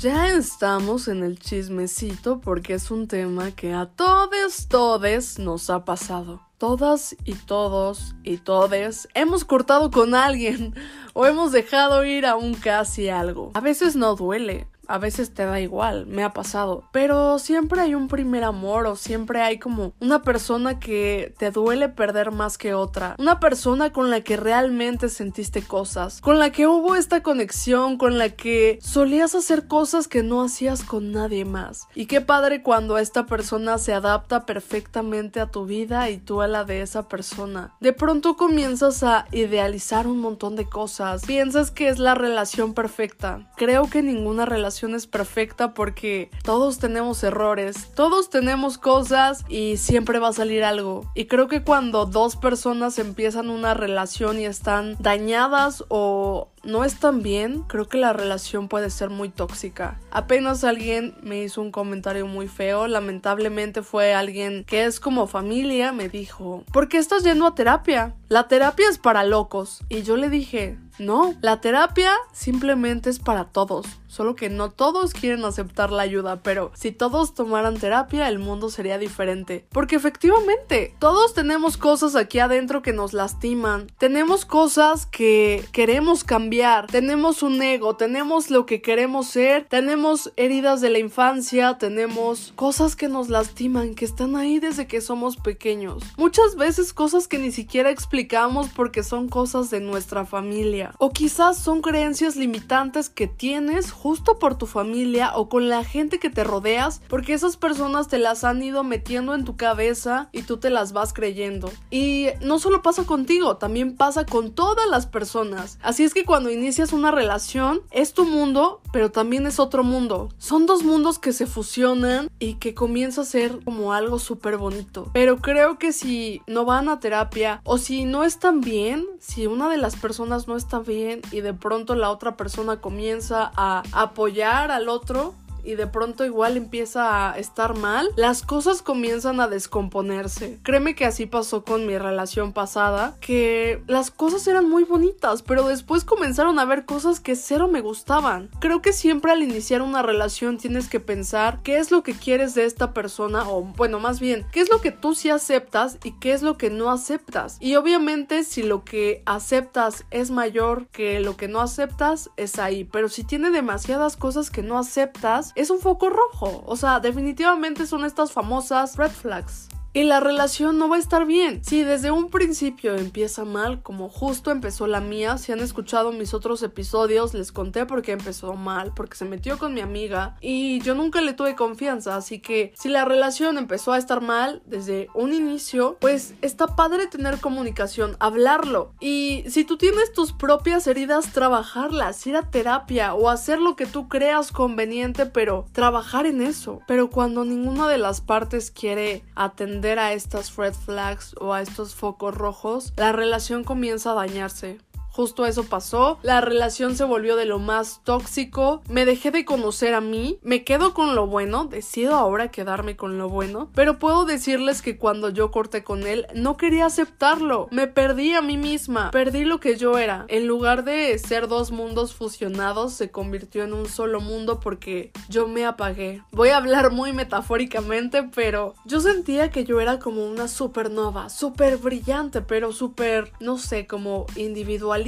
Ya 0.00 0.28
estamos 0.28 1.08
en 1.08 1.22
el 1.22 1.38
chismecito 1.38 2.40
porque 2.40 2.72
es 2.72 2.90
un 2.90 3.06
tema 3.06 3.50
que 3.50 3.74
a 3.74 3.84
todos, 3.84 4.66
todes 4.66 5.38
nos 5.38 5.68
ha 5.68 5.84
pasado. 5.84 6.40
Todas 6.56 7.14
y 7.26 7.34
todos 7.34 8.14
y 8.22 8.38
todes 8.38 9.08
hemos 9.12 9.44
cortado 9.44 9.90
con 9.90 10.14
alguien 10.14 10.74
o 11.12 11.26
hemos 11.26 11.52
dejado 11.52 12.02
ir 12.06 12.24
a 12.24 12.36
un 12.36 12.54
casi 12.54 13.10
algo. 13.10 13.50
A 13.52 13.60
veces 13.60 13.94
no 13.94 14.16
duele, 14.16 14.68
a 14.90 14.98
veces 14.98 15.32
te 15.32 15.46
da 15.46 15.60
igual, 15.60 16.06
me 16.06 16.24
ha 16.24 16.32
pasado, 16.32 16.82
pero 16.90 17.38
siempre 17.38 17.80
hay 17.80 17.94
un 17.94 18.08
primer 18.08 18.42
amor 18.42 18.88
o 18.88 18.96
siempre 18.96 19.40
hay 19.40 19.60
como 19.60 19.92
una 20.00 20.22
persona 20.22 20.80
que 20.80 21.32
te 21.38 21.52
duele 21.52 21.88
perder 21.88 22.32
más 22.32 22.58
que 22.58 22.74
otra, 22.74 23.14
una 23.18 23.38
persona 23.38 23.92
con 23.92 24.10
la 24.10 24.22
que 24.22 24.36
realmente 24.36 25.08
sentiste 25.08 25.62
cosas, 25.62 26.20
con 26.20 26.40
la 26.40 26.50
que 26.50 26.66
hubo 26.66 26.96
esta 26.96 27.22
conexión, 27.22 27.98
con 27.98 28.18
la 28.18 28.30
que 28.30 28.80
solías 28.82 29.36
hacer 29.36 29.68
cosas 29.68 30.08
que 30.08 30.24
no 30.24 30.42
hacías 30.42 30.82
con 30.82 31.12
nadie 31.12 31.44
más. 31.44 31.86
Y 31.94 32.06
qué 32.06 32.20
padre 32.20 32.62
cuando 32.62 32.98
esta 32.98 33.26
persona 33.26 33.78
se 33.78 33.94
adapta 33.94 34.44
perfectamente 34.44 35.38
a 35.38 35.46
tu 35.46 35.66
vida 35.66 36.10
y 36.10 36.18
tú 36.18 36.40
a 36.40 36.48
la 36.48 36.64
de 36.64 36.82
esa 36.82 37.06
persona. 37.06 37.76
De 37.78 37.92
pronto 37.92 38.36
comienzas 38.36 39.04
a 39.04 39.26
idealizar 39.30 40.08
un 40.08 40.18
montón 40.18 40.56
de 40.56 40.68
cosas, 40.68 41.24
piensas 41.24 41.70
que 41.70 41.88
es 41.88 42.00
la 42.00 42.16
relación 42.16 42.74
perfecta. 42.74 43.48
Creo 43.56 43.88
que 43.88 44.02
ninguna 44.02 44.46
relación 44.46 44.79
es 44.88 45.06
perfecta 45.06 45.74
porque 45.74 46.30
todos 46.42 46.78
tenemos 46.78 47.22
errores, 47.22 47.88
todos 47.94 48.30
tenemos 48.30 48.78
cosas 48.78 49.44
y 49.48 49.76
siempre 49.76 50.18
va 50.18 50.28
a 50.28 50.32
salir 50.32 50.64
algo. 50.64 51.10
Y 51.14 51.26
creo 51.26 51.48
que 51.48 51.62
cuando 51.62 52.06
dos 52.06 52.36
personas 52.36 52.98
empiezan 52.98 53.50
una 53.50 53.74
relación 53.74 54.38
y 54.38 54.46
están 54.46 54.96
dañadas 54.98 55.84
o 55.88 56.48
no 56.62 56.84
están 56.84 57.22
bien, 57.22 57.62
creo 57.62 57.88
que 57.88 57.98
la 57.98 58.12
relación 58.12 58.68
puede 58.68 58.90
ser 58.90 59.10
muy 59.10 59.28
tóxica. 59.28 59.98
Apenas 60.10 60.64
alguien 60.64 61.14
me 61.22 61.42
hizo 61.42 61.60
un 61.60 61.72
comentario 61.72 62.26
muy 62.26 62.48
feo, 62.48 62.86
lamentablemente 62.86 63.82
fue 63.82 64.14
alguien 64.14 64.64
que 64.64 64.84
es 64.84 65.00
como 65.00 65.26
familia, 65.26 65.92
me 65.92 66.08
dijo, 66.08 66.64
¿por 66.72 66.88
qué 66.88 66.98
estás 66.98 67.22
yendo 67.22 67.46
a 67.46 67.54
terapia? 67.54 68.14
La 68.28 68.48
terapia 68.48 68.88
es 68.88 68.98
para 68.98 69.24
locos. 69.24 69.80
Y 69.88 70.02
yo 70.02 70.16
le 70.16 70.30
dije, 70.30 70.78
no, 71.00 71.34
la 71.40 71.60
terapia 71.62 72.12
simplemente 72.32 73.08
es 73.08 73.18
para 73.18 73.44
todos, 73.44 73.86
solo 74.06 74.36
que 74.36 74.50
no 74.50 74.70
todos 74.70 75.14
quieren 75.14 75.44
aceptar 75.46 75.90
la 75.90 76.02
ayuda, 76.02 76.42
pero 76.42 76.72
si 76.74 76.92
todos 76.92 77.34
tomaran 77.34 77.78
terapia 77.78 78.28
el 78.28 78.38
mundo 78.38 78.68
sería 78.68 78.98
diferente, 78.98 79.66
porque 79.70 79.96
efectivamente 79.96 80.94
todos 80.98 81.32
tenemos 81.32 81.78
cosas 81.78 82.16
aquí 82.16 82.38
adentro 82.38 82.82
que 82.82 82.92
nos 82.92 83.14
lastiman, 83.14 83.86
tenemos 83.98 84.44
cosas 84.44 85.06
que 85.06 85.64
queremos 85.72 86.22
cambiar, 86.22 86.49
tenemos 86.90 87.44
un 87.44 87.62
ego, 87.62 87.94
tenemos 87.94 88.50
lo 88.50 88.66
que 88.66 88.82
queremos 88.82 89.28
ser, 89.28 89.66
tenemos 89.68 90.32
heridas 90.36 90.80
de 90.80 90.90
la 90.90 90.98
infancia, 90.98 91.78
tenemos 91.78 92.52
cosas 92.56 92.96
que 92.96 93.06
nos 93.06 93.28
lastiman, 93.28 93.94
que 93.94 94.04
están 94.04 94.34
ahí 94.34 94.58
desde 94.58 94.88
que 94.88 95.00
somos 95.00 95.36
pequeños, 95.36 96.02
muchas 96.16 96.56
veces 96.56 96.92
cosas 96.92 97.28
que 97.28 97.38
ni 97.38 97.52
siquiera 97.52 97.90
explicamos 97.90 98.68
porque 98.68 99.04
son 99.04 99.28
cosas 99.28 99.70
de 99.70 99.80
nuestra 99.80 100.26
familia. 100.26 100.92
O 100.98 101.10
quizás 101.10 101.56
son 101.56 101.82
creencias 101.82 102.34
limitantes 102.34 103.08
que 103.08 103.28
tienes 103.28 103.92
justo 103.92 104.38
por 104.38 104.56
tu 104.56 104.66
familia 104.66 105.32
o 105.36 105.48
con 105.48 105.68
la 105.68 105.84
gente 105.84 106.18
que 106.18 106.30
te 106.30 106.42
rodeas, 106.42 107.00
porque 107.08 107.32
esas 107.32 107.56
personas 107.56 108.08
te 108.08 108.18
las 108.18 108.42
han 108.42 108.60
ido 108.62 108.82
metiendo 108.82 109.34
en 109.34 109.44
tu 109.44 109.56
cabeza 109.56 110.28
y 110.32 110.42
tú 110.42 110.56
te 110.56 110.70
las 110.70 110.92
vas 110.92 111.12
creyendo. 111.12 111.70
Y 111.90 112.26
no 112.40 112.58
solo 112.58 112.82
pasa 112.82 113.04
contigo, 113.04 113.56
también 113.56 113.96
pasa 113.96 114.26
con 114.26 114.50
todas 114.50 114.88
las 114.88 115.06
personas. 115.06 115.78
Así 115.82 116.02
es 116.02 116.12
que 116.12 116.24
cuando 116.24 116.39
inicias 116.48 116.94
una 116.94 117.10
relación, 117.10 117.82
es 117.90 118.14
tu 118.14 118.24
mundo, 118.24 118.80
pero 118.92 119.10
también 119.10 119.46
es 119.46 119.58
otro 119.58 119.84
mundo. 119.84 120.30
Son 120.38 120.64
dos 120.64 120.84
mundos 120.84 121.18
que 121.18 121.32
se 121.32 121.46
fusionan 121.46 122.30
y 122.38 122.54
que 122.54 122.74
comienza 122.74 123.22
a 123.22 123.24
ser 123.24 123.58
como 123.64 123.92
algo 123.92 124.18
súper 124.18 124.56
bonito. 124.56 125.10
Pero 125.12 125.38
creo 125.38 125.78
que 125.78 125.92
si 125.92 126.40
no 126.46 126.64
van 126.64 126.88
a 126.88 127.00
terapia 127.00 127.60
o 127.64 127.76
si 127.76 128.04
no 128.04 128.24
están 128.24 128.60
bien, 128.60 129.04
si 129.18 129.46
una 129.46 129.68
de 129.68 129.76
las 129.76 129.96
personas 129.96 130.48
no 130.48 130.56
está 130.56 130.78
bien 130.78 131.20
y 131.32 131.40
de 131.40 131.52
pronto 131.52 131.94
la 131.94 132.10
otra 132.10 132.36
persona 132.36 132.80
comienza 132.80 133.50
a 133.56 133.82
apoyar 133.92 134.70
al 134.70 134.88
otro, 134.88 135.34
y 135.64 135.74
de 135.74 135.86
pronto 135.86 136.24
igual 136.24 136.56
empieza 136.56 137.32
a 137.32 137.38
estar 137.38 137.76
mal, 137.76 138.08
las 138.16 138.42
cosas 138.42 138.82
comienzan 138.82 139.40
a 139.40 139.48
descomponerse. 139.48 140.58
Créeme 140.62 140.94
que 140.94 141.04
así 141.04 141.26
pasó 141.26 141.64
con 141.64 141.86
mi 141.86 141.98
relación 141.98 142.52
pasada, 142.52 143.16
que 143.20 143.82
las 143.86 144.10
cosas 144.10 144.46
eran 144.46 144.68
muy 144.68 144.84
bonitas, 144.84 145.42
pero 145.42 145.66
después 145.66 146.04
comenzaron 146.04 146.58
a 146.58 146.64
ver 146.64 146.84
cosas 146.84 147.20
que 147.20 147.36
cero 147.36 147.68
me 147.68 147.80
gustaban. 147.80 148.50
Creo 148.60 148.82
que 148.82 148.92
siempre 148.92 149.32
al 149.32 149.42
iniciar 149.42 149.82
una 149.82 150.02
relación 150.02 150.58
tienes 150.58 150.88
que 150.88 151.00
pensar 151.00 151.60
qué 151.62 151.78
es 151.78 151.90
lo 151.90 152.02
que 152.02 152.14
quieres 152.14 152.54
de 152.54 152.64
esta 152.64 152.92
persona 152.92 153.48
o 153.48 153.62
bueno, 153.62 154.00
más 154.00 154.20
bien, 154.20 154.46
qué 154.52 154.60
es 154.60 154.70
lo 154.70 154.80
que 154.80 154.92
tú 154.92 155.14
sí 155.14 155.30
aceptas 155.30 155.98
y 156.04 156.12
qué 156.12 156.32
es 156.32 156.42
lo 156.42 156.56
que 156.56 156.70
no 156.70 156.90
aceptas. 156.90 157.56
Y 157.60 157.76
obviamente 157.76 158.44
si 158.44 158.62
lo 158.62 158.84
que 158.84 159.22
aceptas 159.26 160.04
es 160.10 160.30
mayor 160.30 160.86
que 160.88 161.20
lo 161.20 161.36
que 161.36 161.48
no 161.48 161.60
aceptas, 161.60 162.30
es 162.36 162.58
ahí, 162.58 162.84
pero 162.84 163.08
si 163.08 163.24
tiene 163.24 163.50
demasiadas 163.50 164.16
cosas 164.16 164.50
que 164.50 164.62
no 164.62 164.78
aceptas, 164.78 165.49
es 165.54 165.70
un 165.70 165.80
foco 165.80 166.10
rojo. 166.10 166.62
O 166.66 166.76
sea, 166.76 167.00
definitivamente 167.00 167.86
son 167.86 168.04
estas 168.04 168.32
famosas 168.32 168.96
red 168.96 169.10
flags. 169.10 169.68
Y 169.92 170.04
la 170.04 170.20
relación 170.20 170.78
no 170.78 170.88
va 170.88 170.96
a 170.96 171.00
estar 171.00 171.26
bien. 171.26 171.64
Si 171.64 171.82
desde 171.82 172.10
un 172.10 172.30
principio 172.30 172.94
empieza 172.96 173.44
mal, 173.44 173.82
como 173.82 174.08
justo 174.08 174.50
empezó 174.50 174.86
la 174.86 175.00
mía, 175.00 175.38
si 175.38 175.52
han 175.52 175.60
escuchado 175.60 176.12
mis 176.12 176.32
otros 176.32 176.62
episodios, 176.62 177.34
les 177.34 177.50
conté 177.50 177.86
por 177.86 178.02
qué 178.02 178.12
empezó 178.12 178.54
mal, 178.54 178.92
porque 178.94 179.16
se 179.16 179.24
metió 179.24 179.58
con 179.58 179.74
mi 179.74 179.80
amiga 179.80 180.36
y 180.40 180.80
yo 180.80 180.94
nunca 180.94 181.20
le 181.20 181.32
tuve 181.32 181.56
confianza, 181.56 182.16
así 182.16 182.38
que 182.38 182.72
si 182.76 182.88
la 182.88 183.04
relación 183.04 183.58
empezó 183.58 183.92
a 183.92 183.98
estar 183.98 184.20
mal 184.20 184.62
desde 184.64 185.08
un 185.14 185.32
inicio, 185.32 185.96
pues 186.00 186.34
está 186.40 186.76
padre 186.76 187.08
tener 187.08 187.40
comunicación, 187.40 188.16
hablarlo. 188.20 188.92
Y 189.00 189.44
si 189.48 189.64
tú 189.64 189.76
tienes 189.76 190.12
tus 190.12 190.32
propias 190.32 190.86
heridas, 190.86 191.32
trabajarlas, 191.32 192.24
ir 192.26 192.36
a 192.36 192.50
terapia 192.50 193.14
o 193.14 193.28
hacer 193.28 193.58
lo 193.58 193.74
que 193.74 193.86
tú 193.86 194.08
creas 194.08 194.52
conveniente, 194.52 195.26
pero 195.26 195.66
trabajar 195.72 196.26
en 196.26 196.42
eso. 196.42 196.80
Pero 196.86 197.10
cuando 197.10 197.44
ninguna 197.44 197.88
de 197.88 197.98
las 197.98 198.20
partes 198.20 198.70
quiere 198.70 199.24
atender 199.34 199.79
a 199.98 200.12
estas 200.12 200.56
red 200.56 200.74
flags 200.74 201.34
o 201.40 201.52
a 201.52 201.62
estos 201.62 201.94
focos 201.94 202.34
rojos, 202.34 202.92
la 202.96 203.12
relación 203.12 203.64
comienza 203.64 204.12
a 204.12 204.14
dañarse. 204.14 204.78
Justo 205.10 205.44
eso 205.44 205.64
pasó, 205.64 206.18
la 206.22 206.40
relación 206.40 206.96
se 206.96 207.04
volvió 207.04 207.36
de 207.36 207.44
lo 207.44 207.58
más 207.58 208.00
tóxico, 208.04 208.82
me 208.88 209.04
dejé 209.04 209.30
de 209.30 209.44
conocer 209.44 209.94
a 209.94 210.00
mí, 210.00 210.38
me 210.42 210.64
quedo 210.64 210.94
con 210.94 211.14
lo 211.14 211.26
bueno, 211.26 211.64
decido 211.64 212.14
ahora 212.14 212.50
quedarme 212.50 212.96
con 212.96 213.18
lo 213.18 213.28
bueno, 213.28 213.70
pero 213.74 213.98
puedo 213.98 214.24
decirles 214.24 214.82
que 214.82 214.96
cuando 214.96 215.28
yo 215.30 215.50
corté 215.50 215.82
con 215.82 216.06
él 216.06 216.26
no 216.34 216.56
quería 216.56 216.86
aceptarlo, 216.86 217.68
me 217.70 217.88
perdí 217.88 218.34
a 218.34 218.40
mí 218.40 218.56
misma, 218.56 219.10
perdí 219.10 219.44
lo 219.44 219.58
que 219.58 219.76
yo 219.76 219.98
era, 219.98 220.26
en 220.28 220.46
lugar 220.46 220.84
de 220.84 221.18
ser 221.18 221.48
dos 221.48 221.72
mundos 221.72 222.14
fusionados 222.14 222.94
se 222.94 223.10
convirtió 223.10 223.64
en 223.64 223.72
un 223.72 223.86
solo 223.86 224.20
mundo 224.20 224.60
porque 224.60 225.12
yo 225.28 225.48
me 225.48 225.66
apagué. 225.66 226.22
Voy 226.32 226.50
a 226.50 226.56
hablar 226.56 226.92
muy 226.92 227.12
metafóricamente, 227.12 228.22
pero 228.34 228.74
yo 228.84 229.00
sentía 229.00 229.50
que 229.50 229.64
yo 229.64 229.80
era 229.80 229.98
como 229.98 230.24
una 230.24 230.48
supernova, 230.48 231.28
súper 231.28 231.76
brillante, 231.78 232.42
pero 232.42 232.72
súper, 232.72 233.32
no 233.40 233.58
sé, 233.58 233.86
como 233.86 234.26
individual 234.36 234.99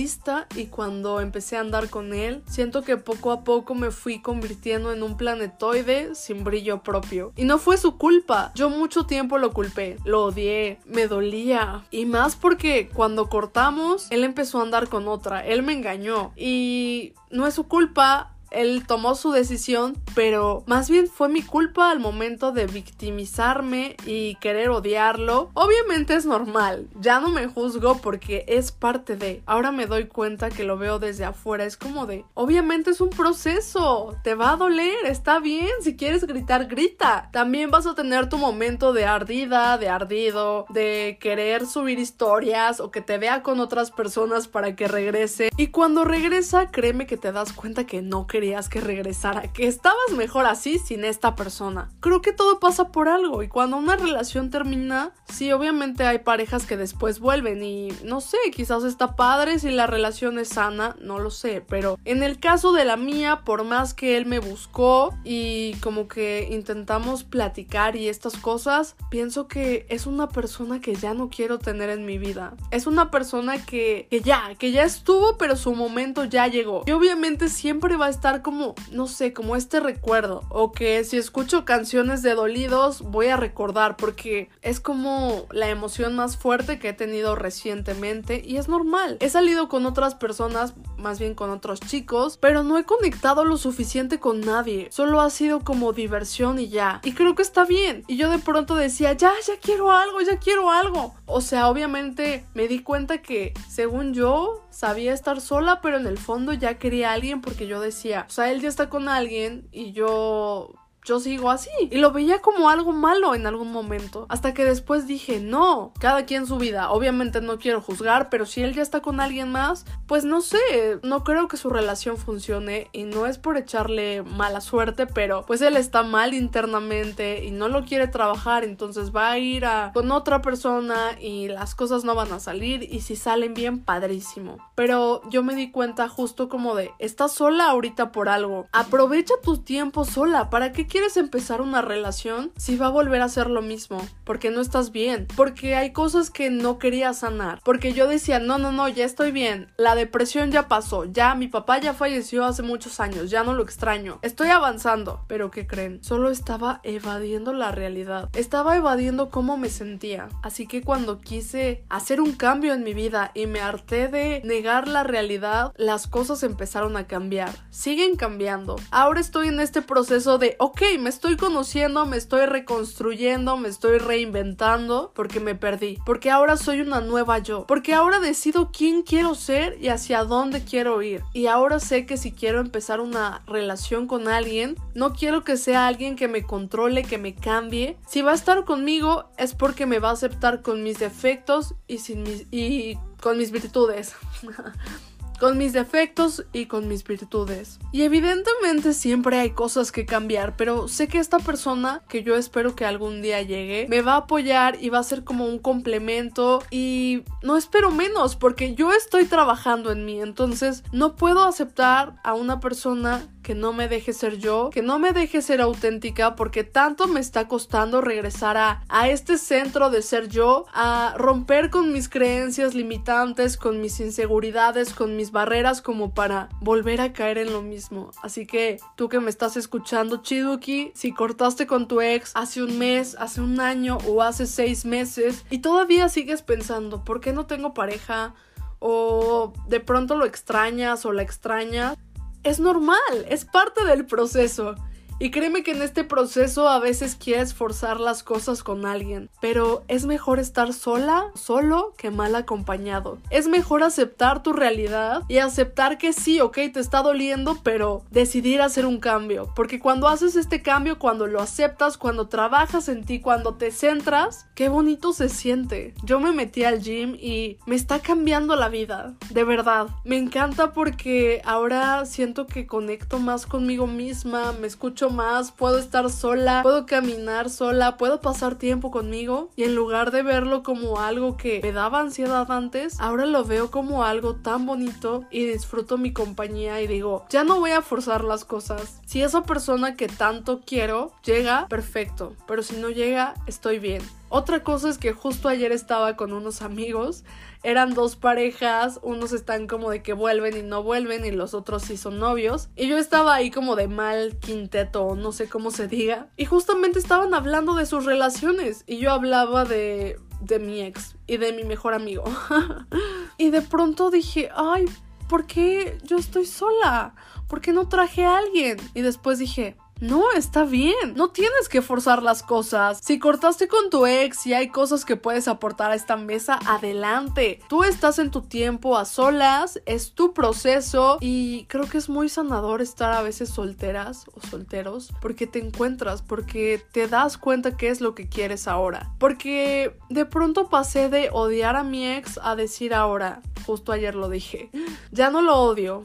y 0.56 0.66
cuando 0.66 1.20
empecé 1.20 1.56
a 1.56 1.60
andar 1.60 1.90
con 1.90 2.14
él, 2.14 2.42
siento 2.48 2.82
que 2.82 2.96
poco 2.96 3.30
a 3.30 3.44
poco 3.44 3.74
me 3.74 3.90
fui 3.90 4.20
convirtiendo 4.20 4.92
en 4.92 5.02
un 5.02 5.16
planetoide 5.16 6.14
sin 6.14 6.44
brillo 6.44 6.82
propio. 6.82 7.32
Y 7.36 7.44
no 7.44 7.58
fue 7.58 7.76
su 7.76 7.98
culpa, 7.98 8.52
yo 8.54 8.70
mucho 8.70 9.04
tiempo 9.04 9.36
lo 9.38 9.52
culpé, 9.52 9.98
lo 10.04 10.24
odié, 10.24 10.78
me 10.86 11.06
dolía. 11.06 11.84
Y 11.90 12.06
más 12.06 12.36
porque 12.36 12.88
cuando 12.88 13.28
cortamos, 13.28 14.10
él 14.10 14.24
empezó 14.24 14.60
a 14.60 14.62
andar 14.62 14.88
con 14.88 15.08
otra, 15.08 15.46
él 15.46 15.62
me 15.62 15.74
engañó. 15.74 16.32
Y 16.36 17.12
no 17.30 17.46
es 17.46 17.54
su 17.54 17.64
culpa, 17.64 18.34
él 18.54 18.84
tomó 18.86 19.14
su 19.14 19.32
decisión, 19.32 19.96
pero 20.14 20.62
más 20.66 20.90
bien 20.90 21.08
fue 21.08 21.28
mi 21.28 21.42
culpa 21.42 21.90
al 21.90 22.00
momento 22.00 22.52
de 22.52 22.66
victimizarme 22.66 23.96
y 24.06 24.36
querer 24.36 24.70
odiarlo. 24.70 25.50
Obviamente 25.54 26.14
es 26.14 26.26
normal, 26.26 26.88
ya 27.00 27.20
no 27.20 27.30
me 27.30 27.46
juzgo 27.46 27.98
porque 27.98 28.44
es 28.48 28.72
parte 28.72 29.16
de. 29.16 29.42
Ahora 29.46 29.72
me 29.72 29.86
doy 29.86 30.06
cuenta 30.06 30.50
que 30.50 30.64
lo 30.64 30.76
veo 30.76 30.98
desde 30.98 31.24
afuera, 31.24 31.64
es 31.64 31.76
como 31.76 32.06
de, 32.06 32.24
obviamente 32.34 32.90
es 32.90 33.00
un 33.00 33.10
proceso, 33.10 34.16
te 34.22 34.34
va 34.34 34.52
a 34.52 34.56
doler, 34.56 35.06
está 35.06 35.38
bien, 35.38 35.70
si 35.80 35.96
quieres 35.96 36.24
gritar, 36.26 36.66
grita. 36.66 37.28
También 37.32 37.70
vas 37.70 37.86
a 37.86 37.94
tener 37.94 38.28
tu 38.28 38.38
momento 38.38 38.92
de 38.92 39.04
ardida, 39.04 39.78
de 39.78 39.88
ardido, 39.88 40.66
de 40.68 41.18
querer 41.20 41.66
subir 41.66 41.98
historias 41.98 42.80
o 42.80 42.90
que 42.90 43.00
te 43.00 43.18
vea 43.18 43.42
con 43.42 43.60
otras 43.60 43.90
personas 43.90 44.48
para 44.48 44.76
que 44.76 44.88
regrese. 44.88 45.50
Y 45.56 45.68
cuando 45.68 46.04
regresa, 46.04 46.70
créeme 46.70 47.06
que 47.06 47.16
te 47.16 47.32
das 47.32 47.52
cuenta 47.52 47.86
que 47.86 48.02
no 48.02 48.26
quería 48.26 48.41
que 48.42 48.80
regresara, 48.80 49.52
que 49.52 49.68
estabas 49.68 50.10
mejor 50.16 50.46
así 50.46 50.80
sin 50.80 51.04
esta 51.04 51.36
persona. 51.36 51.88
Creo 52.00 52.20
que 52.22 52.32
todo 52.32 52.58
pasa 52.58 52.90
por 52.90 53.08
algo 53.08 53.44
y 53.44 53.48
cuando 53.48 53.76
una 53.76 53.94
relación 53.94 54.50
termina, 54.50 55.12
sí, 55.32 55.52
obviamente 55.52 56.04
hay 56.04 56.18
parejas 56.18 56.66
que 56.66 56.76
después 56.76 57.20
vuelven 57.20 57.62
y 57.62 57.90
no 58.04 58.20
sé, 58.20 58.36
quizás 58.52 58.82
está 58.82 59.14
padre 59.14 59.60
si 59.60 59.70
la 59.70 59.86
relación 59.86 60.40
es 60.40 60.48
sana, 60.48 60.96
no 61.00 61.20
lo 61.20 61.30
sé, 61.30 61.64
pero 61.66 61.98
en 62.04 62.24
el 62.24 62.40
caso 62.40 62.72
de 62.72 62.84
la 62.84 62.96
mía, 62.96 63.42
por 63.44 63.62
más 63.62 63.94
que 63.94 64.16
él 64.16 64.26
me 64.26 64.40
buscó 64.40 65.14
y 65.22 65.74
como 65.76 66.08
que 66.08 66.48
intentamos 66.50 67.22
platicar 67.22 67.94
y 67.94 68.08
estas 68.08 68.36
cosas, 68.36 68.96
pienso 69.08 69.46
que 69.46 69.86
es 69.88 70.06
una 70.06 70.28
persona 70.28 70.80
que 70.80 70.96
ya 70.96 71.14
no 71.14 71.30
quiero 71.30 71.60
tener 71.60 71.90
en 71.90 72.04
mi 72.04 72.18
vida. 72.18 72.54
Es 72.72 72.88
una 72.88 73.12
persona 73.12 73.64
que, 73.64 74.08
que 74.10 74.20
ya, 74.20 74.56
que 74.58 74.72
ya 74.72 74.82
estuvo, 74.82 75.38
pero 75.38 75.54
su 75.54 75.74
momento 75.74 76.24
ya 76.24 76.48
llegó. 76.48 76.82
Y 76.86 76.90
obviamente 76.90 77.48
siempre 77.48 77.96
va 77.96 78.06
a 78.06 78.10
estar 78.10 78.31
como, 78.40 78.74
no 78.90 79.06
sé, 79.06 79.34
como 79.34 79.56
este 79.56 79.80
recuerdo. 79.80 80.44
O 80.48 80.72
que 80.72 81.04
si 81.04 81.18
escucho 81.18 81.66
canciones 81.66 82.22
de 82.22 82.34
dolidos 82.34 83.02
voy 83.02 83.26
a 83.26 83.36
recordar 83.36 83.96
porque 83.96 84.48
es 84.62 84.80
como 84.80 85.46
la 85.50 85.68
emoción 85.68 86.14
más 86.16 86.36
fuerte 86.36 86.78
que 86.78 86.90
he 86.90 86.92
tenido 86.94 87.36
recientemente 87.36 88.42
y 88.44 88.56
es 88.56 88.68
normal. 88.68 89.18
He 89.20 89.28
salido 89.28 89.68
con 89.68 89.84
otras 89.84 90.14
personas, 90.14 90.74
más 90.96 91.18
bien 91.18 91.34
con 91.34 91.50
otros 91.50 91.80
chicos, 91.80 92.38
pero 92.38 92.62
no 92.62 92.78
he 92.78 92.84
conectado 92.84 93.44
lo 93.44 93.56
suficiente 93.56 94.20
con 94.20 94.40
nadie. 94.40 94.88
Solo 94.90 95.20
ha 95.20 95.30
sido 95.30 95.60
como 95.60 95.92
diversión 95.92 96.58
y 96.58 96.68
ya. 96.68 97.00
Y 97.02 97.12
creo 97.12 97.34
que 97.34 97.42
está 97.42 97.64
bien. 97.64 98.04
Y 98.06 98.16
yo 98.16 98.30
de 98.30 98.38
pronto 98.38 98.74
decía, 98.74 99.12
ya, 99.12 99.32
ya 99.46 99.54
quiero 99.60 99.90
algo, 99.90 100.20
ya 100.20 100.38
quiero 100.38 100.70
algo. 100.70 101.14
O 101.26 101.40
sea, 101.40 101.68
obviamente 101.68 102.46
me 102.54 102.68
di 102.68 102.82
cuenta 102.82 103.22
que, 103.22 103.52
según 103.68 104.14
yo, 104.14 104.64
sabía 104.72 105.12
estar 105.12 105.40
sola, 105.40 105.80
pero 105.80 105.98
en 105.98 106.06
el 106.06 106.18
fondo 106.18 106.52
ya 106.52 106.78
quería 106.78 107.10
a 107.10 107.14
alguien 107.14 107.40
porque 107.40 107.66
yo 107.66 107.80
decía, 107.80 108.26
o 108.28 108.32
sea, 108.32 108.50
él 108.50 108.60
ya 108.60 108.68
está 108.68 108.88
con 108.88 109.08
alguien 109.08 109.68
y 109.70 109.92
yo 109.92 110.74
yo 111.04 111.20
sigo 111.20 111.50
así. 111.50 111.70
Y 111.90 111.98
lo 111.98 112.12
veía 112.12 112.40
como 112.40 112.68
algo 112.68 112.92
malo 112.92 113.34
en 113.34 113.46
algún 113.46 113.72
momento. 113.72 114.26
Hasta 114.28 114.54
que 114.54 114.64
después 114.64 115.06
dije, 115.06 115.40
no, 115.40 115.92
cada 115.98 116.24
quien 116.24 116.46
su 116.46 116.58
vida. 116.58 116.90
Obviamente 116.90 117.40
no 117.40 117.58
quiero 117.58 117.80
juzgar, 117.80 118.28
pero 118.30 118.46
si 118.46 118.62
él 118.62 118.74
ya 118.74 118.82
está 118.82 119.00
con 119.00 119.20
alguien 119.20 119.50
más, 119.50 119.84
pues 120.06 120.24
no 120.24 120.40
sé, 120.40 120.58
no 121.02 121.24
creo 121.24 121.48
que 121.48 121.56
su 121.56 121.70
relación 121.70 122.16
funcione 122.16 122.88
y 122.92 123.04
no 123.04 123.26
es 123.26 123.38
por 123.38 123.56
echarle 123.56 124.22
mala 124.22 124.60
suerte, 124.60 125.06
pero 125.06 125.44
pues 125.46 125.62
él 125.62 125.76
está 125.76 126.02
mal 126.02 126.34
internamente 126.34 127.44
y 127.44 127.50
no 127.50 127.68
lo 127.68 127.84
quiere 127.84 128.08
trabajar, 128.08 128.64
entonces 128.64 129.14
va 129.14 129.30
a 129.30 129.38
ir 129.38 129.64
a, 129.64 129.92
con 129.92 130.10
otra 130.10 130.42
persona 130.42 131.16
y 131.20 131.48
las 131.48 131.74
cosas 131.74 132.04
no 132.04 132.14
van 132.14 132.32
a 132.32 132.40
salir 132.40 132.82
y 132.82 133.00
si 133.00 133.16
salen 133.16 133.54
bien, 133.54 133.80
padrísimo. 133.80 134.58
Pero 134.74 135.22
yo 135.30 135.42
me 135.42 135.54
di 135.54 135.70
cuenta 135.70 136.08
justo 136.08 136.48
como 136.48 136.74
de, 136.74 136.92
estás 136.98 137.32
sola 137.32 137.70
ahorita 137.70 138.12
por 138.12 138.28
algo. 138.28 138.66
Aprovecha 138.72 139.34
tu 139.42 139.58
tiempo 139.58 140.04
sola, 140.04 140.50
¿para 140.50 140.72
qué 140.72 140.86
quieres 140.92 141.16
empezar 141.16 141.62
una 141.62 141.80
relación 141.80 142.52
si 142.58 142.76
va 142.76 142.88
a 142.88 142.90
volver 142.90 143.22
a 143.22 143.28
ser 143.30 143.48
lo 143.48 143.62
mismo? 143.62 144.06
Porque 144.24 144.50
no 144.50 144.60
estás 144.60 144.92
bien, 144.92 145.26
porque 145.36 145.74
hay 145.74 145.90
cosas 145.94 146.28
que 146.28 146.50
no 146.50 146.78
quería 146.78 147.14
sanar, 147.14 147.62
porque 147.64 147.94
yo 147.94 148.06
decía, 148.06 148.40
no, 148.40 148.58
no, 148.58 148.72
no, 148.72 148.86
ya 148.90 149.06
estoy 149.06 149.32
bien, 149.32 149.72
la 149.78 149.94
depresión 149.94 150.50
ya 150.50 150.68
pasó, 150.68 151.06
ya 151.06 151.34
mi 151.34 151.48
papá 151.48 151.78
ya 151.78 151.94
falleció 151.94 152.44
hace 152.44 152.62
muchos 152.62 153.00
años, 153.00 153.30
ya 153.30 153.42
no 153.42 153.54
lo 153.54 153.62
extraño, 153.62 154.18
estoy 154.20 154.50
avanzando, 154.50 155.24
pero 155.28 155.50
¿qué 155.50 155.66
creen? 155.66 156.04
Solo 156.04 156.28
estaba 156.28 156.82
evadiendo 156.82 157.54
la 157.54 157.72
realidad, 157.72 158.28
estaba 158.34 158.76
evadiendo 158.76 159.30
cómo 159.30 159.56
me 159.56 159.70
sentía, 159.70 160.28
así 160.42 160.66
que 160.66 160.82
cuando 160.82 161.20
quise 161.20 161.86
hacer 161.88 162.20
un 162.20 162.32
cambio 162.32 162.74
en 162.74 162.84
mi 162.84 162.92
vida 162.92 163.30
y 163.32 163.46
me 163.46 163.62
harté 163.62 164.08
de 164.08 164.42
negar 164.44 164.88
la 164.88 165.04
realidad, 165.04 165.72
las 165.78 166.06
cosas 166.06 166.42
empezaron 166.42 166.98
a 166.98 167.06
cambiar, 167.06 167.48
siguen 167.70 168.16
cambiando, 168.16 168.76
ahora 168.90 169.20
estoy 169.20 169.48
en 169.48 169.58
este 169.58 169.80
proceso 169.80 170.36
de, 170.36 170.54
ok, 170.58 170.81
me 170.98 171.10
estoy 171.10 171.36
conociendo, 171.36 172.06
me 172.06 172.16
estoy 172.16 172.46
reconstruyendo, 172.46 173.56
me 173.56 173.68
estoy 173.68 173.98
reinventando 173.98 175.12
porque 175.14 175.38
me 175.38 175.54
perdí, 175.54 175.98
porque 176.04 176.28
ahora 176.28 176.56
soy 176.56 176.80
una 176.80 177.00
nueva 177.00 177.38
yo, 177.38 177.66
porque 177.68 177.94
ahora 177.94 178.18
decido 178.18 178.70
quién 178.72 179.02
quiero 179.02 179.36
ser 179.36 179.78
y 179.80 179.88
hacia 179.88 180.24
dónde 180.24 180.64
quiero 180.64 181.00
ir. 181.00 181.22
Y 181.32 181.46
ahora 181.46 181.78
sé 181.78 182.04
que 182.04 182.16
si 182.16 182.32
quiero 182.32 182.60
empezar 182.60 183.00
una 183.00 183.42
relación 183.46 184.08
con 184.08 184.26
alguien, 184.26 184.76
no 184.94 185.12
quiero 185.12 185.44
que 185.44 185.56
sea 185.56 185.86
alguien 185.86 186.16
que 186.16 186.26
me 186.26 186.42
controle, 186.42 187.04
que 187.04 187.16
me 187.16 187.36
cambie. 187.36 187.96
Si 188.08 188.22
va 188.22 188.32
a 188.32 188.34
estar 188.34 188.64
conmigo 188.64 189.30
es 189.38 189.54
porque 189.54 189.86
me 189.86 190.00
va 190.00 190.10
a 190.10 190.14
aceptar 190.14 190.62
con 190.62 190.82
mis 190.82 190.98
defectos 190.98 191.74
y 191.86 191.98
sin 191.98 192.24
mis 192.24 192.46
y 192.50 192.98
con 193.20 193.38
mis 193.38 193.52
virtudes. 193.52 194.14
con 195.42 195.58
mis 195.58 195.72
defectos 195.72 196.44
y 196.52 196.66
con 196.66 196.86
mis 196.86 197.02
virtudes. 197.02 197.80
Y 197.90 198.02
evidentemente 198.02 198.92
siempre 198.92 199.40
hay 199.40 199.50
cosas 199.50 199.90
que 199.90 200.06
cambiar, 200.06 200.56
pero 200.56 200.86
sé 200.86 201.08
que 201.08 201.18
esta 201.18 201.40
persona, 201.40 202.00
que 202.08 202.22
yo 202.22 202.36
espero 202.36 202.76
que 202.76 202.84
algún 202.84 203.22
día 203.22 203.42
llegue, 203.42 203.88
me 203.88 204.02
va 204.02 204.12
a 204.12 204.18
apoyar 204.18 204.80
y 204.80 204.88
va 204.88 205.00
a 205.00 205.02
ser 205.02 205.24
como 205.24 205.46
un 205.46 205.58
complemento 205.58 206.62
y 206.70 207.24
no 207.42 207.56
espero 207.56 207.90
menos 207.90 208.36
porque 208.36 208.76
yo 208.76 208.92
estoy 208.92 209.24
trabajando 209.24 209.90
en 209.90 210.04
mí, 210.04 210.20
entonces 210.20 210.84
no 210.92 211.16
puedo 211.16 211.42
aceptar 211.42 212.20
a 212.22 212.34
una 212.34 212.60
persona 212.60 213.26
que 213.42 213.54
no 213.54 213.72
me 213.72 213.88
deje 213.88 214.12
ser 214.12 214.38
yo, 214.38 214.70
que 214.70 214.82
no 214.82 214.98
me 214.98 215.12
deje 215.12 215.42
ser 215.42 215.60
auténtica 215.60 216.36
porque 216.36 216.64
tanto 216.64 217.08
me 217.08 217.20
está 217.20 217.48
costando 217.48 218.00
regresar 218.00 218.56
a, 218.56 218.82
a 218.88 219.08
este 219.08 219.38
centro 219.38 219.90
de 219.90 220.02
ser 220.02 220.28
yo, 220.28 220.66
a 220.72 221.14
romper 221.16 221.70
con 221.70 221.92
mis 221.92 222.08
creencias 222.08 222.74
limitantes, 222.74 223.56
con 223.56 223.80
mis 223.80 224.00
inseguridades, 224.00 224.94
con 224.94 225.16
mis 225.16 225.32
barreras 225.32 225.82
como 225.82 226.14
para 226.14 226.48
volver 226.60 227.00
a 227.00 227.12
caer 227.12 227.38
en 227.38 227.52
lo 227.52 227.62
mismo. 227.62 228.10
Así 228.22 228.46
que 228.46 228.78
tú 228.96 229.08
que 229.08 229.20
me 229.20 229.30
estás 229.30 229.56
escuchando, 229.56 230.22
Chiduki, 230.22 230.92
si 230.94 231.12
cortaste 231.12 231.66
con 231.66 231.88
tu 231.88 232.00
ex 232.00 232.32
hace 232.34 232.62
un 232.62 232.78
mes, 232.78 233.16
hace 233.18 233.40
un 233.40 233.60
año 233.60 233.98
o 234.06 234.22
hace 234.22 234.46
seis 234.46 234.84
meses 234.84 235.44
y 235.50 235.58
todavía 235.58 236.08
sigues 236.08 236.42
pensando, 236.42 237.04
¿por 237.04 237.20
qué 237.20 237.32
no 237.32 237.46
tengo 237.46 237.74
pareja? 237.74 238.34
O 238.78 239.52
de 239.68 239.80
pronto 239.80 240.16
lo 240.16 240.26
extrañas 240.26 241.04
o 241.06 241.12
la 241.12 241.22
extrañas. 241.22 241.96
Es 242.42 242.58
normal, 242.58 243.26
es 243.28 243.44
parte 243.44 243.84
del 243.84 244.04
proceso. 244.04 244.74
Y 245.22 245.30
créeme 245.30 245.62
que 245.62 245.70
en 245.70 245.82
este 245.82 246.02
proceso 246.02 246.68
a 246.68 246.80
veces 246.80 247.14
quieres 247.14 247.54
forzar 247.54 248.00
las 248.00 248.24
cosas 248.24 248.64
con 248.64 248.84
alguien, 248.84 249.30
pero 249.40 249.84
es 249.86 250.04
mejor 250.04 250.40
estar 250.40 250.72
sola, 250.72 251.30
solo, 251.36 251.94
que 251.96 252.10
mal 252.10 252.34
acompañado. 252.34 253.18
Es 253.30 253.46
mejor 253.46 253.84
aceptar 253.84 254.42
tu 254.42 254.52
realidad 254.52 255.22
y 255.28 255.38
aceptar 255.38 255.96
que 255.96 256.12
sí, 256.12 256.40
ok, 256.40 256.58
te 256.74 256.80
está 256.80 257.02
doliendo, 257.02 257.56
pero 257.62 258.02
decidir 258.10 258.60
hacer 258.62 258.84
un 258.84 258.98
cambio. 258.98 259.52
Porque 259.54 259.78
cuando 259.78 260.08
haces 260.08 260.34
este 260.34 260.60
cambio, 260.60 260.98
cuando 260.98 261.28
lo 261.28 261.40
aceptas, 261.40 261.96
cuando 261.98 262.26
trabajas 262.26 262.88
en 262.88 263.04
ti, 263.04 263.20
cuando 263.20 263.54
te 263.54 263.70
centras, 263.70 264.46
qué 264.56 264.68
bonito 264.68 265.12
se 265.12 265.28
siente. 265.28 265.94
Yo 266.02 266.18
me 266.18 266.32
metí 266.32 266.64
al 266.64 266.82
gym 266.82 267.14
y 267.14 267.58
me 267.64 267.76
está 267.76 268.00
cambiando 268.00 268.56
la 268.56 268.68
vida, 268.68 269.14
de 269.30 269.44
verdad. 269.44 269.86
Me 270.02 270.16
encanta 270.16 270.72
porque 270.72 271.42
ahora 271.44 272.06
siento 272.06 272.48
que 272.48 272.66
conecto 272.66 273.20
más 273.20 273.46
conmigo 273.46 273.86
misma, 273.86 274.50
me 274.60 274.66
escucho 274.66 275.11
puedo 275.56 275.78
estar 275.78 276.10
sola, 276.10 276.62
puedo 276.62 276.86
caminar 276.86 277.50
sola, 277.50 277.96
puedo 277.96 278.20
pasar 278.20 278.56
tiempo 278.56 278.90
conmigo 278.90 279.50
y 279.56 279.64
en 279.64 279.74
lugar 279.74 280.10
de 280.10 280.22
verlo 280.22 280.62
como 280.62 281.00
algo 281.00 281.36
que 281.36 281.60
me 281.62 281.72
daba 281.72 282.00
ansiedad 282.00 282.50
antes, 282.50 282.98
ahora 283.00 283.26
lo 283.26 283.44
veo 283.44 283.70
como 283.70 284.04
algo 284.04 284.36
tan 284.36 284.66
bonito 284.66 285.24
y 285.30 285.46
disfruto 285.46 285.98
mi 285.98 286.12
compañía 286.12 286.80
y 286.80 286.86
digo, 286.86 287.26
ya 287.30 287.44
no 287.44 287.60
voy 287.60 287.72
a 287.72 287.82
forzar 287.82 288.24
las 288.24 288.44
cosas. 288.44 289.00
Si 289.06 289.22
esa 289.22 289.42
persona 289.42 289.96
que 289.96 290.08
tanto 290.08 290.60
quiero 290.64 291.12
llega, 291.24 291.66
perfecto, 291.68 292.34
pero 292.46 292.62
si 292.62 292.76
no 292.76 292.90
llega, 292.90 293.34
estoy 293.46 293.78
bien. 293.78 294.02
Otra 294.34 294.62
cosa 294.62 294.88
es 294.88 294.96
que 294.96 295.12
justo 295.12 295.50
ayer 295.50 295.72
estaba 295.72 296.16
con 296.16 296.32
unos 296.32 296.62
amigos, 296.62 297.22
eran 297.62 297.92
dos 297.92 298.16
parejas, 298.16 298.98
unos 299.02 299.34
están 299.34 299.66
como 299.66 299.90
de 299.90 300.02
que 300.02 300.14
vuelven 300.14 300.56
y 300.56 300.62
no 300.62 300.82
vuelven 300.82 301.26
y 301.26 301.32
los 301.32 301.52
otros 301.52 301.82
sí 301.82 301.98
son 301.98 302.18
novios, 302.18 302.70
y 302.74 302.88
yo 302.88 302.96
estaba 302.96 303.34
ahí 303.34 303.50
como 303.50 303.76
de 303.76 303.88
mal 303.88 304.38
quinteto, 304.38 305.16
no 305.16 305.32
sé 305.32 305.50
cómo 305.50 305.70
se 305.70 305.86
diga, 305.86 306.28
y 306.38 306.46
justamente 306.46 306.98
estaban 306.98 307.34
hablando 307.34 307.74
de 307.74 307.84
sus 307.84 308.06
relaciones 308.06 308.84
y 308.86 308.96
yo 308.96 309.12
hablaba 309.12 309.66
de 309.66 310.18
de 310.40 310.58
mi 310.58 310.80
ex 310.80 311.14
y 311.26 311.36
de 311.36 311.52
mi 311.52 311.64
mejor 311.64 311.92
amigo. 311.92 312.24
y 313.36 313.50
de 313.50 313.60
pronto 313.60 314.10
dije, 314.10 314.48
ay, 314.56 314.86
¿por 315.28 315.46
qué 315.46 315.98
yo 316.04 316.16
estoy 316.16 316.46
sola? 316.46 317.14
¿Por 317.48 317.60
qué 317.60 317.72
no 317.72 317.86
traje 317.86 318.24
a 318.24 318.38
alguien? 318.38 318.78
Y 318.94 319.02
después 319.02 319.38
dije, 319.38 319.76
no, 320.02 320.32
está 320.32 320.64
bien. 320.64 321.14
No 321.14 321.28
tienes 321.28 321.68
que 321.68 321.80
forzar 321.80 322.24
las 322.24 322.42
cosas. 322.42 322.98
Si 323.00 323.20
cortaste 323.20 323.68
con 323.68 323.88
tu 323.88 324.04
ex 324.04 324.48
y 324.48 324.52
hay 324.52 324.68
cosas 324.68 325.04
que 325.04 325.14
puedes 325.14 325.46
aportar 325.46 325.92
a 325.92 325.94
esta 325.94 326.16
mesa, 326.16 326.58
adelante. 326.66 327.60
Tú 327.68 327.84
estás 327.84 328.18
en 328.18 328.32
tu 328.32 328.42
tiempo 328.42 328.98
a 328.98 329.04
solas, 329.04 329.80
es 329.86 330.12
tu 330.12 330.34
proceso 330.34 331.18
y 331.20 331.66
creo 331.66 331.88
que 331.88 331.98
es 331.98 332.08
muy 332.08 332.28
sanador 332.28 332.82
estar 332.82 333.12
a 333.12 333.22
veces 333.22 333.50
solteras 333.50 334.26
o 334.34 334.44
solteros 334.44 335.12
porque 335.20 335.46
te 335.46 335.60
encuentras, 335.60 336.20
porque 336.20 336.84
te 336.90 337.06
das 337.06 337.38
cuenta 337.38 337.76
qué 337.76 337.88
es 337.88 338.00
lo 338.00 338.16
que 338.16 338.28
quieres 338.28 338.66
ahora. 338.66 339.12
Porque 339.20 339.96
de 340.08 340.26
pronto 340.26 340.68
pasé 340.68 341.10
de 341.10 341.30
odiar 341.30 341.76
a 341.76 341.84
mi 341.84 342.08
ex 342.08 342.40
a 342.42 342.56
decir 342.56 342.92
ahora, 342.92 343.40
justo 343.66 343.92
ayer 343.92 344.16
lo 344.16 344.28
dije, 344.28 344.68
ya 345.12 345.30
no 345.30 345.42
lo 345.42 345.58
odio, 345.58 346.02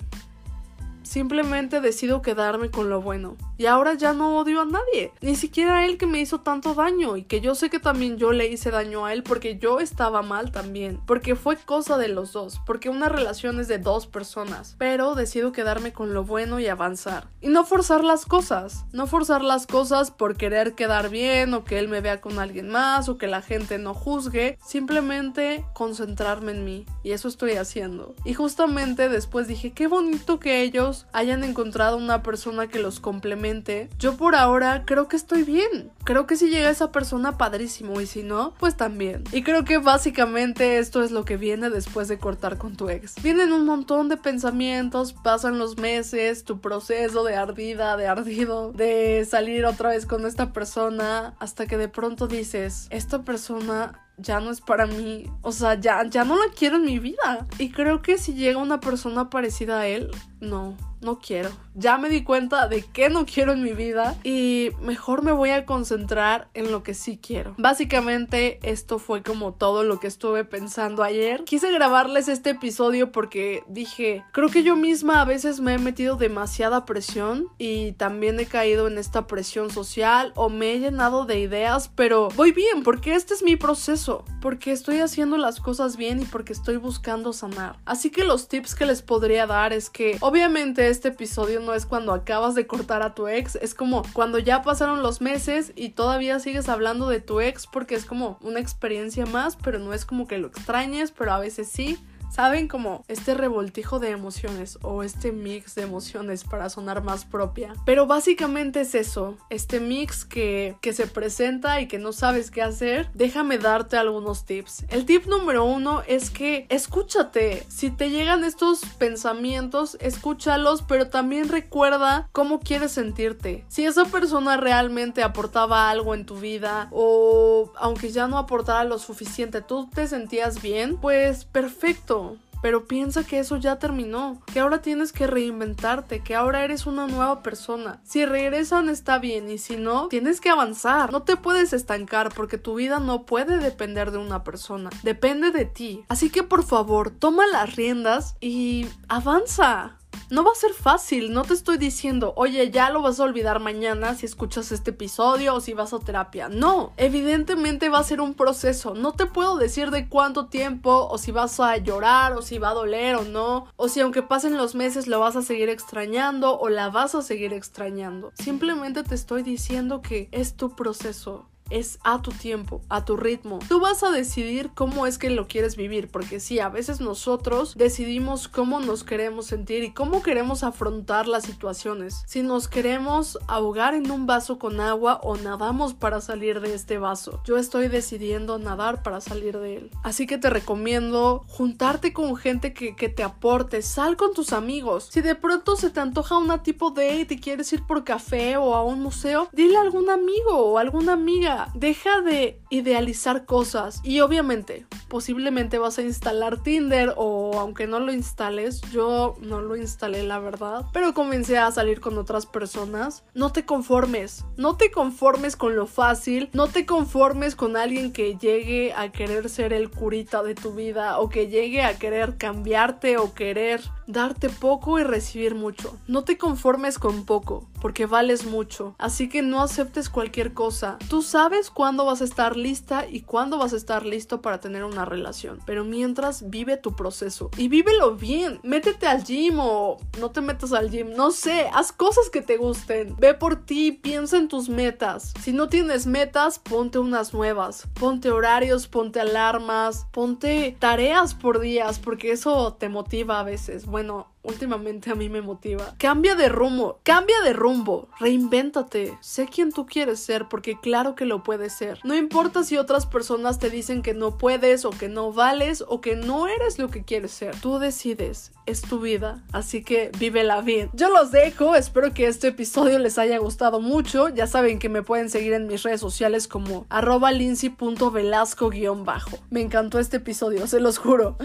Simplemente 1.08 1.80
decido 1.80 2.22
quedarme 2.22 2.70
con 2.70 2.90
lo 2.90 3.02
bueno. 3.02 3.38
Y 3.58 3.66
ahora 3.68 3.94
ya 3.94 4.12
no 4.12 4.38
odio 4.38 4.60
a 4.62 4.66
nadie. 4.66 5.14
Ni 5.22 5.38
siquiera 5.38 5.78
a 5.78 5.86
él 5.86 5.98
que 5.98 6.06
me 6.06 6.20
hizo 6.20 6.42
tanto 6.42 6.74
daño. 6.74 7.16
Y 7.16 7.24
que 7.24 7.40
yo 7.40 7.56
sé 7.56 7.70
que 7.70 7.80
también 7.80 8.18
yo 8.18 8.34
le 8.34 8.48
hice 8.48 8.72
daño 8.72 9.06
a 9.06 9.14
él 9.14 9.24
porque 9.24 9.58
yo 9.58 9.80
estaba 9.80 10.22
mal 10.22 10.52
también. 10.52 11.00
Porque 11.08 11.38
fue 11.38 11.56
cosa 11.56 11.98
de 11.98 12.10
los 12.10 12.34
dos. 12.34 12.60
Porque 12.66 12.90
una 12.90 13.08
relación 13.08 13.62
es 13.62 13.70
de 13.70 13.78
dos 13.78 14.06
personas. 14.06 14.76
Pero 14.78 15.16
decido 15.16 15.54
quedarme 15.54 15.94
con 15.94 16.14
lo 16.14 16.26
bueno 16.26 16.60
y 16.60 16.68
avanzar. 16.68 17.30
Y 17.40 17.48
no 17.48 17.64
forzar 17.64 18.04
las 18.04 18.26
cosas. 18.26 18.86
No 18.92 19.08
forzar 19.08 19.46
las 19.46 19.66
cosas 19.66 20.12
por 20.12 20.36
querer 20.36 20.76
quedar 20.76 21.10
bien 21.10 21.54
o 21.54 21.64
que 21.64 21.80
él 21.80 21.88
me 21.88 22.02
vea 22.02 22.20
con 22.20 22.38
alguien 22.38 22.68
más 22.68 23.08
o 23.08 23.18
que 23.18 23.28
la 23.28 23.42
gente 23.42 23.78
no 23.78 23.94
juzgue. 23.94 24.58
Simplemente 24.62 25.64
concentrarme 25.74 26.52
en 26.52 26.66
mí. 26.66 26.86
Y 27.02 27.12
eso 27.12 27.30
estoy 27.30 27.54
haciendo. 27.54 28.14
Y 28.26 28.34
justamente 28.34 29.08
después 29.08 29.48
dije, 29.48 29.72
qué 29.72 29.88
bonito 29.88 30.38
que 30.38 30.62
ellos 30.64 30.97
hayan 31.14 31.44
encontrado 31.44 31.98
una 31.98 32.24
persona 32.24 32.68
que 32.68 32.80
los 32.80 33.00
complemente, 33.00 33.90
yo 34.00 34.18
por 34.18 34.36
ahora 34.36 34.84
creo 34.86 35.08
que 35.08 35.16
estoy 35.16 35.44
bien. 35.44 35.92
Creo 36.04 36.26
que 36.26 36.36
si 36.36 36.50
llega 36.50 36.70
esa 36.70 36.92
persona, 36.92 37.38
padrísimo. 37.38 38.00
Y 38.02 38.08
si 38.08 38.24
no, 38.24 38.54
pues 38.60 38.76
también. 38.76 39.24
Y 39.32 39.44
creo 39.44 39.66
que 39.66 39.78
básicamente 39.78 40.80
esto 40.80 41.04
es 41.04 41.12
lo 41.12 41.26
que 41.26 41.38
viene 41.38 41.70
después 41.70 42.08
de 42.08 42.18
cortar 42.18 42.58
con 42.58 42.76
tu 42.76 42.90
ex. 42.90 43.22
Vienen 43.22 43.52
un 43.52 43.66
montón 43.66 44.10
de 44.10 44.18
pensamientos, 44.18 45.14
pasan 45.14 45.58
los 45.58 45.78
meses, 45.78 46.44
tu 46.44 46.60
proceso 46.60 47.24
de 47.24 47.36
ardida, 47.36 47.98
de 47.98 48.08
ardido, 48.08 48.72
de 48.72 49.26
salir 49.30 49.66
otra 49.66 49.90
vez 49.90 50.06
con 50.06 50.26
esta 50.26 50.54
persona, 50.54 51.36
hasta 51.40 51.68
que 51.68 51.78
de 51.78 51.90
pronto 51.90 52.28
dices, 52.28 52.88
esta 52.90 53.24
persona 53.24 54.07
ya 54.18 54.40
no 54.40 54.52
es 54.52 54.62
para 54.62 54.88
mí, 54.88 55.30
o 55.42 55.52
sea, 55.52 55.76
ya, 55.76 56.04
ya 56.10 56.24
no 56.24 56.36
la 56.36 56.52
quiero 56.54 56.78
en 56.78 56.86
mi 56.86 57.00
vida. 57.00 57.48
Y 57.60 57.72
creo 57.72 58.02
que 58.02 58.18
si 58.18 58.34
llega 58.34 58.60
una 58.60 58.80
persona 58.80 59.30
parecida 59.30 59.80
a 59.80 59.88
él, 59.88 60.12
no, 60.40 60.76
no 61.02 61.20
quiero. 61.20 61.50
Ya 61.76 61.98
me 61.98 62.10
di 62.10 62.24
cuenta 62.24 62.68
de 62.68 62.84
que 62.84 63.10
no 63.10 63.26
quiero 63.26 63.54
en 63.54 63.62
mi 63.62 63.74
vida 63.74 64.16
y 64.24 64.72
mejor 64.82 65.24
me 65.24 65.32
voy 65.32 65.52
a 65.52 65.66
concentrar 65.66 66.48
en 66.54 66.72
lo 66.72 66.84
que 66.84 66.94
sí 66.94 67.20
quiero. 67.22 67.54
Básicamente 67.58 68.60
esto 68.64 69.00
fue 69.00 69.22
como 69.22 69.54
todo 69.54 69.84
lo 69.84 70.00
que 70.00 70.08
estuve 70.08 70.44
pensando 70.44 71.04
ayer. 71.04 71.44
Quise 71.44 71.72
grabarles 71.72 72.28
este 72.28 72.52
episodio 72.52 73.12
porque 73.12 73.64
dije, 73.68 74.24
creo 74.32 74.50
que 74.50 74.64
yo 74.64 74.76
misma 74.76 75.22
a 75.22 75.26
veces 75.26 75.60
me 75.60 75.76
he 75.76 75.78
metido 75.78 76.16
demasiada 76.16 76.86
presión 76.86 77.48
y 77.58 77.92
también 77.94 78.40
he 78.40 78.46
caído 78.46 78.88
en 78.88 78.98
esta 78.98 79.28
presión 79.28 79.70
social 79.70 80.34
o 80.36 80.50
me 80.50 80.74
he 80.74 80.80
llenado 80.80 81.26
de 81.26 81.40
ideas, 81.40 81.92
pero 81.96 82.30
voy 82.36 82.52
bien 82.52 82.84
porque 82.84 83.14
este 83.14 83.34
es 83.34 83.44
mi 83.44 83.56
proceso, 83.56 84.26
porque 84.42 84.72
estoy 84.72 85.00
haciendo 85.00 85.38
las 85.38 85.60
cosas 85.60 85.98
bien 85.98 86.22
y 86.22 86.26
porque 86.26 86.54
estoy 86.54 86.78
buscando 86.78 87.34
sanar. 87.34 87.78
Así 87.86 88.10
que 88.10 88.24
los 88.24 88.48
tips 88.48 88.76
que 88.76 88.86
les 88.86 89.02
podría 89.02 89.46
dar 89.46 89.74
es 89.74 89.90
que 89.90 90.18
obviamente 90.22 90.87
este 90.90 91.10
episodio 91.10 91.60
no 91.60 91.74
es 91.74 91.86
cuando 91.86 92.14
acabas 92.14 92.56
de 92.56 92.68
cortar 92.68 93.02
a 93.02 93.14
tu 93.16 93.28
ex, 93.28 93.56
es 93.56 93.74
como 93.74 94.04
cuando 94.14 94.40
ya 94.40 94.62
pasaron 94.62 95.04
los 95.04 95.22
meses 95.22 95.72
y 95.76 95.90
todavía 95.90 96.40
sigues 96.40 96.70
hablando 96.70 97.10
de 97.10 97.20
tu 97.20 97.40
ex 97.40 97.68
porque 97.68 97.96
es 97.96 98.06
como 98.06 98.38
una 98.42 98.60
experiencia 98.60 99.26
más, 99.26 99.56
pero 99.56 99.80
no 99.80 99.94
es 99.94 100.06
como 100.06 100.28
que 100.28 100.38
lo 100.38 100.48
extrañes, 100.48 101.12
pero 101.12 101.34
a 101.34 101.40
veces 101.40 101.70
sí. 101.70 101.98
¿Saben? 102.30 102.68
Como 102.68 103.04
este 103.08 103.34
revoltijo 103.34 104.00
de 104.00 104.12
emociones 104.12 104.78
o 104.82 105.04
este 105.04 105.32
mix 105.32 105.76
de 105.76 105.84
emociones 105.84 106.44
para 106.44 106.70
sonar 106.70 107.04
más 107.04 107.26
propia. 107.26 107.74
Pero 107.86 108.06
básicamente 108.06 108.82
es 108.82 108.96
eso, 108.96 109.38
este 109.50 109.80
mix 109.80 110.26
que, 110.26 110.78
que 110.82 110.94
se 110.94 111.08
presenta 111.08 111.82
y 111.82 111.88
que 111.88 111.98
no 111.98 112.14
sabes 112.14 112.52
qué 112.52 112.62
hacer. 112.62 113.10
Déjame 113.14 113.58
darte 113.58 113.98
algunos 113.98 114.46
tips. 114.46 114.86
El 114.90 115.06
tip 115.06 115.26
número 115.26 115.66
uno 115.66 116.04
es 116.08 116.30
que 116.30 116.68
escúchate. 116.70 117.66
Si 117.70 117.90
te 117.90 118.10
llegan 118.10 118.44
estos 118.44 118.82
pensamientos, 118.98 119.98
escúchalos, 120.00 120.84
pero 120.84 121.10
también 121.10 121.50
recuerda 121.50 122.30
cómo 122.32 122.60
quieres 122.60 122.92
sentirte. 122.92 123.66
Si 123.68 123.86
esa 123.86 124.06
persona 124.06 124.58
realmente 124.58 125.24
aportaba 125.24 125.90
algo 125.90 126.14
en 126.14 126.26
tu 126.26 126.38
vida 126.38 126.88
o 126.92 127.72
aunque 127.78 128.12
ya 128.12 128.28
no 128.28 128.38
aportara 128.38 128.84
lo 128.84 129.00
suficiente, 129.00 129.62
tú 129.62 129.90
te 129.94 130.08
sentías 130.08 130.62
bien, 130.62 130.98
pues 130.98 131.46
perfecto 131.46 132.27
pero 132.62 132.86
piensa 132.86 133.24
que 133.24 133.40
eso 133.40 133.58
ya 133.58 133.80
terminó, 133.80 134.42
que 134.52 134.60
ahora 134.60 134.82
tienes 134.82 135.12
que 135.12 135.28
reinventarte, 135.28 136.22
que 136.22 136.36
ahora 136.36 136.64
eres 136.64 136.86
una 136.86 137.08
nueva 137.08 137.44
persona. 137.44 138.02
Si 138.04 138.26
regresan 138.26 138.90
está 138.90 139.20
bien 139.20 139.50
y 139.50 139.58
si 139.58 139.78
no, 139.78 140.08
tienes 140.08 140.42
que 140.42 140.50
avanzar. 140.50 141.12
No 141.12 141.24
te 141.24 141.38
puedes 141.38 141.74
estancar 141.74 142.34
porque 142.34 142.58
tu 142.58 142.76
vida 142.76 143.00
no 143.00 143.26
puede 143.26 143.58
depender 143.58 144.12
de 144.12 144.18
una 144.18 144.44
persona, 144.44 144.90
depende 145.04 145.52
de 145.52 145.66
ti. 145.66 146.04
Así 146.10 146.30
que 146.30 146.44
por 146.44 146.64
favor, 146.64 147.12
toma 147.12 147.48
las 147.48 147.76
riendas 147.76 148.36
y 148.40 148.88
avanza. 149.08 149.98
No 150.30 150.44
va 150.44 150.52
a 150.52 150.56
ser 150.56 150.74
fácil, 150.74 151.32
no 151.32 151.44
te 151.44 151.54
estoy 151.54 151.78
diciendo, 151.78 152.34
oye, 152.36 152.70
ya 152.70 152.90
lo 152.90 153.02
vas 153.02 153.20
a 153.20 153.24
olvidar 153.24 153.60
mañana 153.62 154.14
si 154.14 154.26
escuchas 154.26 154.74
este 154.74 154.92
episodio 154.92 155.56
o 155.56 155.62
si 155.62 155.74
vas 155.74 155.94
a 155.94 156.00
terapia. 156.00 156.50
No, 156.50 156.92
evidentemente 156.98 157.88
va 157.88 158.00
a 158.00 158.04
ser 158.04 158.20
un 158.20 158.34
proceso. 158.34 158.94
No 158.94 159.14
te 159.14 159.26
puedo 159.26 159.58
decir 159.58 159.90
de 159.90 160.10
cuánto 160.10 160.48
tiempo 160.48 161.08
o 161.10 161.18
si 161.18 161.32
vas 161.32 161.60
a 161.62 161.78
llorar 161.78 162.34
o 162.34 162.42
si 162.42 162.58
va 162.58 162.72
a 162.72 162.74
doler 162.74 163.16
o 163.16 163.24
no, 163.24 163.68
o 163.78 163.88
si 163.88 164.02
aunque 164.02 164.22
pasen 164.22 164.58
los 164.58 164.76
meses 164.76 165.08
lo 165.08 165.22
vas 165.22 165.38
a 165.38 165.42
seguir 165.42 165.70
extrañando 165.70 166.60
o 166.60 166.68
la 166.68 166.90
vas 166.90 167.16
a 167.16 167.22
seguir 167.22 167.54
extrañando. 167.54 168.34
Simplemente 168.36 169.04
te 169.04 169.16
estoy 169.16 169.44
diciendo 169.44 170.02
que 170.02 170.28
es 170.32 170.56
tu 170.56 170.76
proceso 170.76 171.46
es 171.70 172.00
a 172.04 172.22
tu 172.22 172.32
tiempo, 172.32 172.82
a 172.90 173.06
tu 173.06 173.18
ritmo. 173.18 173.60
Tú 173.68 173.80
vas 173.80 174.04
a 174.04 174.12
decidir 174.12 174.72
cómo 174.74 175.08
es 175.08 175.18
que 175.18 175.30
lo 175.30 175.48
quieres 175.48 175.76
vivir, 175.76 176.10
porque 176.10 176.40
sí, 176.40 176.60
a 176.60 176.70
veces 176.70 177.02
nosotros 177.02 177.76
decidimos 177.76 178.48
cómo 178.48 178.80
nos 178.80 179.04
queremos 179.04 179.46
sentir 179.48 179.84
y 179.84 179.92
cómo 179.92 180.24
queremos 180.24 180.64
afrontar 180.64 181.28
las 181.28 181.44
situaciones. 181.44 182.24
Si 182.28 182.42
nos 182.42 182.68
queremos 182.68 183.38
ahogar 183.48 183.94
en 183.94 184.12
un 184.12 184.26
vaso 184.26 184.60
con 184.60 184.80
agua 184.80 185.20
o 185.24 185.36
nadamos 185.38 185.94
para 185.94 186.22
salir 186.22 186.62
de 186.62 186.74
este 186.74 186.98
vaso. 186.98 187.42
Yo 187.46 187.58
estoy 187.58 187.88
decidiendo 187.88 188.60
nadar 188.60 189.04
para 189.04 189.22
salir 189.22 189.58
de 189.58 189.78
él. 189.78 189.92
Así 190.04 190.28
que 190.28 190.38
te 190.38 190.50
recomiendo 190.50 191.44
juntarte 191.48 192.14
con 192.14 192.36
gente 192.36 192.74
que, 192.74 192.96
que 192.96 193.10
te 193.10 193.24
aporte, 193.24 193.82
sal 193.82 194.18
con 194.18 194.34
tus 194.34 194.54
amigos. 194.54 195.10
Si 195.12 195.22
de 195.22 195.36
pronto 195.36 195.76
se 195.76 195.90
te 195.90 196.00
antoja 196.00 196.38
una 196.38 196.64
tipo 196.64 196.92
date 196.92 197.28
y 197.30 197.40
quieres 197.40 197.72
ir 197.74 197.84
por 197.86 198.04
café 198.04 198.58
o 198.58 198.74
a 198.76 198.84
un 198.84 199.02
museo, 199.02 199.50
dile 199.52 199.78
a 199.78 199.82
algún 199.82 200.10
amigo 200.10 200.52
o 200.52 200.78
alguna 200.78 201.14
amiga 201.14 201.57
deja 201.74 202.22
de 202.22 202.62
idealizar 202.70 203.46
cosas 203.46 204.02
y 204.04 204.22
obviamente 204.22 204.86
posiblemente 205.08 205.78
vas 205.78 205.98
a 205.98 206.02
instalar 206.02 206.62
Tinder 206.62 207.14
o 207.16 207.60
aunque 207.60 207.88
no 207.88 208.00
lo 208.00 208.14
instales, 208.14 208.82
yo 208.92 209.36
no 209.42 209.62
lo 209.62 209.76
instalé 209.76 210.24
la 210.24 210.40
verdad, 210.40 210.86
pero 210.94 211.14
comencé 211.14 211.58
a 211.58 211.72
salir 211.72 212.00
con 212.00 212.18
otras 212.18 212.46
personas. 212.46 213.24
No 213.34 213.52
te 213.52 213.66
conformes, 213.66 214.46
no 214.58 214.76
te 214.78 214.92
conformes 214.92 215.56
con 215.56 215.76
lo 215.76 215.88
fácil, 215.88 216.50
no 216.54 216.68
te 216.68 216.86
conformes 216.86 217.56
con 217.56 217.78
alguien 217.78 218.12
que 218.12 218.38
llegue 218.38 218.94
a 218.94 219.12
querer 219.12 219.50
ser 219.50 219.74
el 219.74 219.90
curita 219.90 220.44
de 220.44 220.56
tu 220.56 220.74
vida 220.74 221.20
o 221.20 221.30
que 221.30 221.48
llegue 221.48 221.84
a 221.84 221.98
querer 221.98 222.38
cambiarte 222.38 223.18
o 223.18 223.34
querer 223.34 223.82
darte 224.08 224.50
poco 224.50 225.00
y 225.00 225.04
recibir 225.04 225.54
mucho. 225.54 225.96
No 226.08 226.24
te 226.24 226.38
conformes 226.38 226.98
con 226.98 227.26
poco, 227.26 227.68
porque 227.82 228.06
vales 228.06 228.46
mucho. 228.46 228.96
Así 228.98 229.30
que 229.30 229.42
no 229.42 229.62
aceptes 229.62 230.10
cualquier 230.10 230.54
cosa. 230.54 230.98
Tú 231.10 231.22
sabes 231.22 231.70
cuándo 231.70 232.06
vas 232.06 232.22
a 232.22 232.24
estar 232.24 232.58
lista 232.58 233.06
y 233.08 233.22
cuándo 233.22 233.58
vas 233.58 233.74
a 233.74 233.78
estar 233.78 234.06
listo 234.06 234.42
para 234.42 234.60
tener 234.60 234.84
una 234.84 235.06
relación. 235.06 235.60
Pero 235.66 235.84
mientras 235.84 236.50
vive 236.50 236.78
tu 236.78 236.96
proceso 236.96 237.50
y 237.58 237.68
vívelo 237.68 238.16
bien. 238.16 238.60
Métete 238.64 239.08
al 239.08 239.24
gym 239.24 239.60
o 239.60 239.98
no 240.20 240.32
te 240.32 240.42
metas 240.42 240.74
al 240.74 240.90
gym. 240.90 241.12
No 241.16 241.32
sé, 241.32 241.70
haz 241.74 241.92
cosas 241.92 242.30
que 242.30 242.42
te 242.42 242.58
gusten. 242.58 243.16
Ve 243.18 243.34
por 243.34 243.66
ti, 243.66 243.92
piensa 243.92 244.38
en 244.38 244.48
tus 244.48 244.70
metas. 244.70 245.34
Si 245.42 245.52
no 245.52 245.68
tienes 245.68 246.08
metas, 246.08 246.60
ponte 246.60 247.00
unas 247.00 247.34
nuevas. 247.34 247.88
Ponte 248.00 248.32
horarios, 248.32 248.88
ponte 248.88 249.20
alarmas, 249.20 250.08
ponte 250.12 250.76
tareas 250.80 251.34
por 251.34 251.60
días 251.60 252.00
porque 252.00 252.32
eso 252.32 252.74
te 252.74 252.90
motiva 252.90 253.40
a 253.40 253.44
veces 253.44 253.86
bueno, 253.98 254.28
últimamente 254.48 255.12
a 255.12 255.16
mí 255.16 255.30
me 255.30 255.42
motiva. 255.42 255.96
Cambia 255.98 256.36
de 256.36 256.50
rumbo, 256.50 257.00
cambia 257.04 257.40
de 257.42 257.54
rumbo, 257.54 258.10
reinvéntate, 258.20 259.18
sé 259.22 259.48
quién 259.48 259.72
tú 259.72 259.86
quieres 259.86 260.20
ser 260.20 260.48
porque 260.50 260.78
claro 260.80 261.16
que 261.16 261.26
lo 261.26 261.44
puedes 261.44 261.74
ser. 261.74 262.00
No 262.04 262.16
importa 262.16 262.64
si 262.64 262.78
otras 262.78 263.06
personas 263.06 263.60
te 263.60 263.70
dicen 263.70 264.02
que 264.02 264.14
no 264.14 264.38
puedes 264.38 264.86
o 264.86 264.92
que 264.92 265.10
no 265.10 265.34
vales 265.34 265.84
o 265.88 266.02
que 266.02 266.16
no 266.16 266.48
eres 266.48 266.80
lo 266.80 266.90
que 266.90 267.04
quieres 267.04 267.32
ser, 267.32 267.60
tú 267.60 267.80
decides, 267.80 268.52
es 268.66 268.82
tu 268.82 269.00
vida, 269.00 269.44
así 269.52 269.84
que 269.84 270.12
vívela 270.18 270.62
bien. 270.62 270.90
Yo 270.94 271.10
los 271.10 271.32
dejo, 271.32 271.76
espero 271.76 272.14
que 272.14 272.28
este 272.28 272.48
episodio 272.50 273.00
les 273.00 273.18
haya 273.18 273.38
gustado 273.38 273.82
mucho, 273.82 274.30
ya 274.30 274.48
saben 274.48 274.80
que 274.80 274.90
me 274.90 275.04
pueden 275.04 275.30
seguir 275.30 275.54
en 275.54 275.68
mis 275.68 275.84
redes 275.84 276.02
sociales 276.02 276.48
como 276.48 276.86
arroba 276.90 277.32
lindsay.velasco-bajo. 277.32 279.40
Me 279.50 279.62
encantó 279.62 280.00
este 280.00 280.18
episodio, 280.18 280.68
se 280.68 280.80
los 280.80 280.98
juro. 280.98 281.38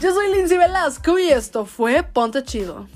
Yo 0.00 0.12
soy 0.12 0.32
Lindsay 0.32 0.58
Velasco 0.58 1.18
y 1.18 1.28
esto 1.28 1.66
fue 1.66 2.02
Ponte 2.02 2.42
Chido. 2.48 2.88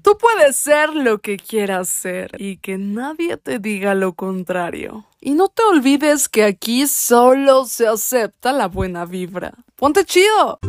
Tú 0.00 0.16
puedes 0.16 0.54
ser 0.56 0.94
lo 0.94 1.18
que 1.18 1.36
quieras 1.36 1.88
ser 1.88 2.40
y 2.40 2.58
que 2.58 2.78
nadie 2.78 3.36
te 3.36 3.58
diga 3.58 3.94
lo 3.96 4.12
contrario. 4.12 5.06
Y 5.20 5.32
no 5.32 5.48
te 5.48 5.64
olvides 5.64 6.28
que 6.28 6.44
aquí 6.44 6.86
solo 6.86 7.64
se 7.64 7.88
acepta 7.88 8.52
la 8.52 8.68
buena 8.68 9.06
vibra. 9.06 9.54
¡Ponte 9.74 10.04
chido! 10.04 10.60